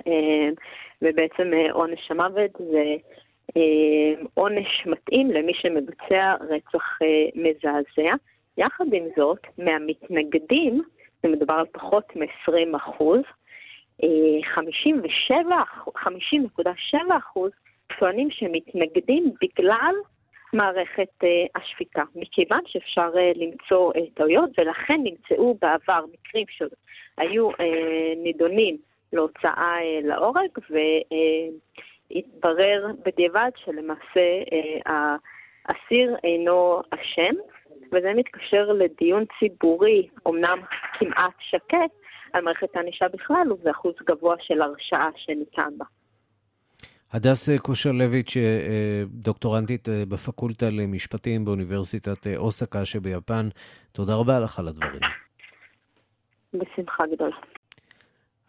אה, 0.08 0.50
ובעצם 1.02 1.52
אה, 1.54 1.72
עונש 1.72 2.12
המוות 2.12 2.52
זה 2.72 2.96
עונש 4.34 4.86
מתאים 4.86 5.32
למי 5.32 5.54
שמבצע 5.54 6.34
רצח 6.50 7.00
מזעזע. 7.36 8.14
יחד 8.58 8.86
עם 8.94 9.04
זאת, 9.18 9.40
מהמתנגדים, 9.58 10.82
זה 11.24 11.30
מדובר 11.30 11.54
על 11.54 11.66
פחות 11.72 12.16
מ-20 12.16 12.78
אחוז, 12.78 13.22
50.7 14.02 14.08
אחוז 17.18 17.52
טוענים 18.00 18.32
שמתנגדים 18.32 19.32
בגלל 19.42 19.96
מערכת 20.54 21.10
uh, 21.24 21.28
השפיטה, 21.62 22.04
מכיוון 22.16 22.60
שאפשר 22.66 23.10
uh, 23.14 23.40
למצוא 23.40 23.94
uh, 23.94 24.00
טעויות, 24.14 24.50
ולכן 24.58 25.00
נמצאו 25.04 25.58
בעבר 25.62 26.06
מקרים 26.14 26.46
שהיו 26.50 27.50
נידונים 28.24 28.78
להוצאה 29.14 29.78
להורג, 30.04 30.50
והתברר 32.12 32.88
בדיעבד 33.06 33.52
שלמעשה 33.56 34.44
האסיר 34.86 36.16
אינו 36.24 36.82
אשם, 36.90 37.36
וזה 37.92 38.14
מתקשר 38.16 38.72
לדיון 38.72 39.24
ציבורי, 39.40 40.08
אמנם 40.28 40.60
כמעט 41.00 41.34
שקט, 41.40 41.92
על 42.34 42.44
מערכת 42.44 42.76
הענישה 42.76 43.08
בכלל, 43.08 43.52
ובאחוז 43.52 43.94
גבוה 44.04 44.36
של 44.40 44.62
הרשעה 44.62 45.10
שניתן 45.16 45.70
בה. 45.78 45.86
הדס 47.14 47.50
קושלביץ', 47.50 48.38
דוקטורנטית 49.08 49.88
בפקולטה 50.10 50.70
למשפטים 50.70 51.46
באוניברסיטת 51.46 52.28
אוסקה 52.36 52.86
שביפן, 52.86 53.50
תודה 53.92 54.16
רבה 54.16 54.40
לך 54.40 54.60
על 54.60 54.68
הדברים. 54.68 55.02
בשמחה 56.54 57.04
גדולה. 57.16 57.36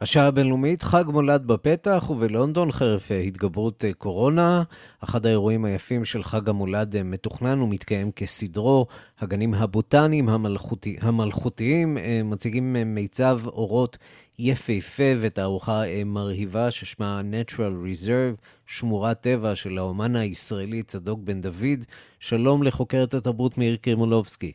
השעה 0.00 0.26
הבינלאומית, 0.26 0.82
חג 0.82 1.04
מולד 1.08 1.46
בפתח, 1.46 2.10
ובלונדון 2.10 2.72
חרף 2.72 3.10
התגברות 3.10 3.84
קורונה. 3.98 4.62
אחד 5.04 5.26
האירועים 5.26 5.64
היפים 5.64 6.04
של 6.04 6.22
חג 6.22 6.48
המולד 6.48 7.02
מתוכנן 7.02 7.60
ומתקיים 7.60 8.12
כסדרו. 8.12 8.86
הגנים 9.18 9.54
הבוטניים 9.54 10.28
המלכותי, 10.28 10.96
המלכותיים 11.02 11.96
מציגים 12.24 12.76
מיצב 12.86 13.40
אורות 13.46 13.98
יפהפה 14.38 15.12
ותערוכה 15.20 15.82
מרהיבה 16.06 16.70
ששמה 16.70 17.20
Natural 17.20 17.86
Reserve, 17.86 18.46
שמורת 18.66 19.20
טבע 19.20 19.54
של 19.54 19.78
האומן 19.78 20.16
הישראלי 20.16 20.82
צדוק 20.82 21.20
בן 21.22 21.40
דוד. 21.40 21.84
שלום 22.20 22.62
לחוקרת 22.62 23.14
התרבות 23.14 23.58
מאיר 23.58 23.76
קרימולובסקי. 23.76 24.52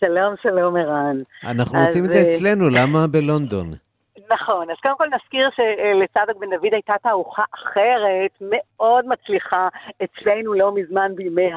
שלום, 0.00 0.34
שלום 0.42 0.76
ערן. 0.76 1.16
אנחנו 1.44 1.78
רוצים 1.84 2.04
את 2.04 2.12
זה 2.12 2.22
אצלנו, 2.22 2.68
למה 2.70 3.06
בלונדון? 3.06 3.74
נכון, 4.30 4.70
אז 4.70 4.76
קודם 4.82 4.96
כל 4.96 5.06
נזכיר 5.06 5.48
שלצדוק 5.56 6.36
בן 6.40 6.50
דוד 6.50 6.72
הייתה 6.72 6.94
תערוכה 7.02 7.42
אחרת, 7.54 8.30
מאוד 8.40 9.06
מצליחה 9.06 9.68
אצלנו 10.04 10.54
לא 10.54 10.74
מזמן 10.74 11.12
בימי 11.14 11.50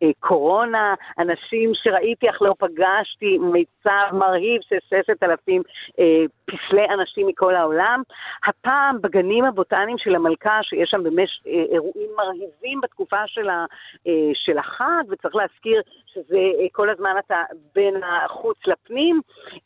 הקורונה. 0.00 0.94
אנשים 1.18 1.72
שראיתי 1.74 2.30
אך 2.30 2.42
לא 2.42 2.54
פגשתי, 2.58 3.38
מיצב 3.38 4.08
מרהיב 4.12 4.60
של 4.68 4.76
ששת 4.88 5.22
אלפים 5.22 5.62
אה, 5.98 6.24
פסלי 6.44 6.84
אנשים 6.94 7.26
מכל 7.26 7.54
העולם. 7.54 8.02
הפעם 8.46 9.00
בגנים 9.00 9.44
הבוטניים 9.44 9.98
של 9.98 10.14
המלכה, 10.14 10.62
שיש 10.62 10.90
שם 10.90 11.02
באמת 11.02 11.28
אה, 11.46 11.64
אירועים 11.72 12.10
מרהיבים 12.16 12.80
בתקופה 12.80 13.26
של, 13.26 13.48
ה, 13.48 13.64
אה, 14.06 14.30
של 14.34 14.58
החג, 14.58 15.02
וצריך 15.08 15.36
להזכיר 15.36 15.82
שזה 16.06 16.38
אה, 16.60 16.66
כל 16.72 16.90
הזמן 16.90 17.14
אתה 17.26 17.36
בין 17.74 17.94
החוץ 18.02 18.58
לפנים, 18.66 19.20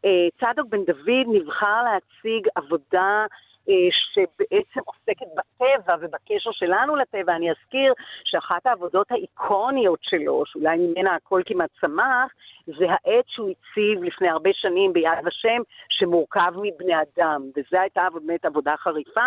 אה, 0.05 0.11
צדוק 0.41 0.69
בן 0.69 0.85
דוד 0.85 1.27
נבחר 1.27 1.83
להציג 1.83 2.44
עבודה 2.55 3.27
אה, 3.69 3.89
שבעצם 3.91 4.81
עוסקת 4.85 5.27
בטבע 5.37 5.95
ובקשר 6.01 6.51
שלנו 6.53 6.97
לטבע. 6.97 7.37
אני 7.37 7.51
אזכיר 7.51 7.93
שאחת 8.25 8.67
העבודות 8.67 9.13
האיקוניות 9.13 9.99
שלו, 10.03 10.43
שאולי 10.47 10.77
ממנה 10.77 11.15
הכל 11.15 11.43
כמעט 11.47 11.71
צמח, 11.81 12.33
זה 12.67 12.85
העט 12.89 13.25
שהוא 13.29 13.51
הציב 13.51 14.03
לפני 14.03 14.29
הרבה 14.29 14.51
שנים 14.53 14.93
ביד 14.93 15.27
ושם, 15.27 15.63
שמורכב 15.89 16.53
מבני 16.63 16.95
אדם, 16.95 17.43
וזו 17.57 17.81
הייתה 17.81 18.03
באמת 18.15 18.45
עבודה 18.45 18.77
חריפה. 18.77 19.27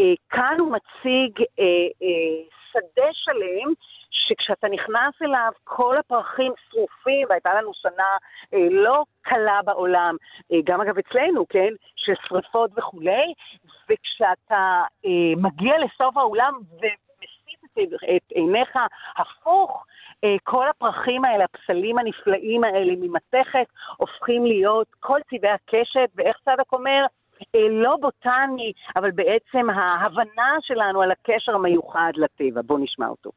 אה, 0.00 0.14
כאן 0.30 0.56
הוא 0.58 0.72
מציג 0.72 1.44
אה, 1.60 2.06
שדה 2.72 3.08
שלם, 3.12 3.72
שכשאתה 4.12 4.68
נכנס 4.68 5.22
אליו 5.22 5.52
כל 5.64 5.98
הפרחים 5.98 6.52
שרופים, 6.70 7.26
והייתה 7.28 7.54
לנו 7.54 7.70
שנה 7.74 8.16
אה, 8.54 8.68
לא 8.70 9.04
קלה 9.22 9.60
בעולם, 9.64 10.16
אה, 10.52 10.58
גם 10.64 10.80
אגב 10.80 10.98
אצלנו, 10.98 11.48
כן, 11.48 11.72
של 11.96 12.12
שריפות 12.28 12.70
וכולי, 12.78 13.34
וכשאתה 13.90 14.82
אה, 15.06 15.32
מגיע 15.36 15.74
לסוף 15.78 16.16
האולם 16.16 16.52
ומסיט 16.72 17.64
את, 17.64 17.92
את 18.16 18.30
עיניך 18.30 18.76
הפוך, 19.16 19.86
אה, 20.24 20.36
כל 20.42 20.68
הפרחים 20.68 21.24
האלה, 21.24 21.44
הפסלים 21.44 21.98
הנפלאים 21.98 22.64
האלה 22.64 22.92
ממתכת, 23.00 23.66
הופכים 23.96 24.46
להיות 24.46 24.86
כל 25.00 25.18
צבעי 25.30 25.52
הקשת, 25.52 26.10
ואיך 26.14 26.36
צדק 26.44 26.72
אומר? 26.72 27.06
אה, 27.54 27.68
לא 27.70 27.96
בוטני, 28.00 28.72
אבל 28.96 29.10
בעצם 29.10 29.70
ההבנה 29.70 30.56
שלנו 30.60 31.02
על 31.02 31.10
הקשר 31.10 31.54
המיוחד 31.54 32.12
לטבע. 32.16 32.60
בואו 32.62 32.78
נשמע 32.78 33.08
אותו. 33.08 33.30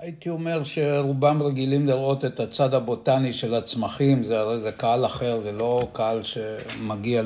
הייתי 0.00 0.28
אומר 0.28 0.64
שרובם 0.64 1.42
רגילים 1.42 1.86
לראות 1.86 2.24
את 2.24 2.40
הצד 2.40 2.74
הבוטני 2.74 3.32
של 3.32 3.54
הצמחים, 3.54 4.24
זה 4.24 4.40
הרי 4.40 4.60
זה 4.60 4.72
קהל 4.72 5.06
אחר, 5.06 5.40
זה 5.42 5.52
לא 5.52 5.88
קהל 5.92 6.22
שמגיע 6.22 7.22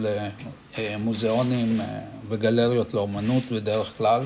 למוזיאונים 0.78 1.80
וגלריות 2.28 2.94
לאומנות 2.94 3.42
בדרך 3.52 3.98
כלל, 3.98 4.22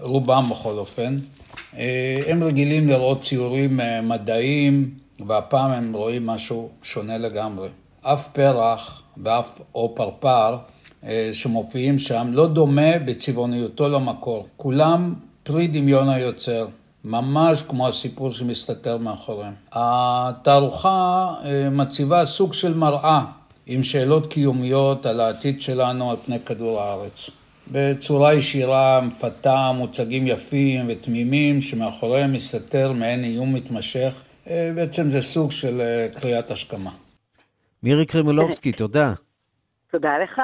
רובם 0.00 0.44
בכל 0.50 0.78
אופן. 0.78 1.18
הם 2.26 2.44
רגילים 2.44 2.88
לראות 2.88 3.22
ציורים 3.22 3.80
מדעיים, 4.02 4.94
והפעם 5.26 5.70
הם 5.70 5.92
רואים 5.92 6.26
משהו 6.26 6.70
שונה 6.82 7.18
לגמרי. 7.18 7.68
אף 8.02 8.28
פרח 8.28 9.02
ואף 9.24 9.50
או 9.74 9.94
פרפר 9.94 10.56
שמופיעים 11.32 11.98
שם 11.98 12.30
לא 12.32 12.48
דומה 12.48 12.98
בצבעוניותו 12.98 13.88
למקור. 13.88 14.46
כולם 14.56 15.14
פרי 15.42 15.66
דמיון 15.66 16.08
היוצר. 16.08 16.66
ממש 17.04 17.62
כמו 17.62 17.88
הסיפור 17.88 18.32
שמסתתר 18.32 18.96
מאחוריהם. 18.96 19.52
התערוכה 19.72 21.34
מציבה 21.70 22.24
סוג 22.26 22.54
של 22.54 22.74
מראה 22.74 23.24
עם 23.66 23.82
שאלות 23.82 24.26
קיומיות 24.26 25.06
על 25.06 25.20
העתיד 25.20 25.60
שלנו 25.62 26.10
על 26.10 26.16
פני 26.24 26.40
כדור 26.40 26.80
הארץ. 26.80 27.30
בצורה 27.72 28.34
ישירה, 28.34 29.00
מפתה, 29.00 29.72
מוצגים 29.74 30.26
יפים 30.26 30.86
ותמימים 30.88 31.62
שמאחוריהם 31.62 32.32
מסתתר 32.32 32.92
מעין 32.92 33.24
איום 33.24 33.54
מתמשך. 33.54 34.14
בעצם 34.46 35.10
זה 35.10 35.22
סוג 35.22 35.52
של 35.52 35.80
קריאת 36.20 36.50
השכמה. 36.50 36.90
מירי 37.82 38.06
קרימולובסקי, 38.06 38.72
תודה. 38.72 39.12
תודה 39.92 40.18
לך. 40.24 40.40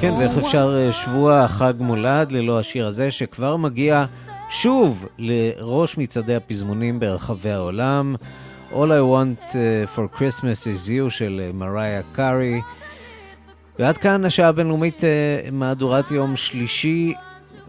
כן, 0.00 0.12
ואיך 0.18 0.38
אפשר 0.38 0.90
שבוע 0.92 1.48
חג 1.48 1.72
מולד 1.78 2.32
ללא 2.32 2.58
השיר 2.58 2.86
הזה, 2.86 3.10
שכבר 3.10 3.56
מגיע 3.56 4.04
שוב 4.50 5.06
לראש 5.18 5.98
מצעדי 5.98 6.34
הפזמונים 6.34 7.00
ברחבי 7.00 7.50
העולם. 7.50 8.14
All 8.72 8.74
I 8.74 8.76
Want 9.14 9.52
for 9.96 10.18
Christmas 10.18 10.64
is 10.64 10.88
You 10.88 11.10
של 11.10 11.50
מריה 11.54 12.00
קארי. 12.12 12.60
ועד 13.78 13.98
כאן 13.98 14.24
השעה 14.24 14.48
הבינלאומית 14.48 15.02
מהדורת 15.52 16.10
יום 16.10 16.36
שלישי 16.36 17.14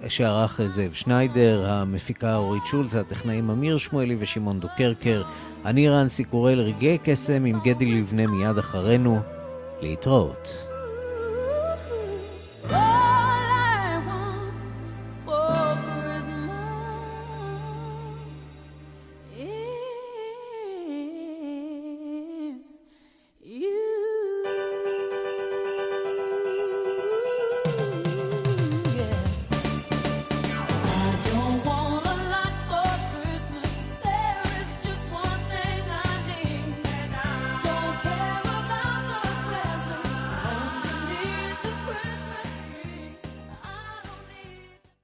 שערך 0.08 0.62
זאב 0.66 0.94
שניידר, 0.94 1.66
המפיקה 1.70 2.36
אורית 2.36 2.66
שולץ, 2.66 2.96
הטכנאים 2.96 3.50
אמיר 3.50 3.78
שמואלי 3.78 4.16
ושמעון 4.20 4.60
דוקרקר. 4.60 5.24
אני 5.66 5.90
רנסי 5.90 6.24
קורל 6.24 6.60
רגעי 6.60 6.98
קסם 7.04 7.46
עם 7.46 7.60
גדי 7.64 7.86
לבנה 7.86 8.28
מיד 8.28 8.58
אחרינו. 8.58 9.20
להתראות. 9.82 10.69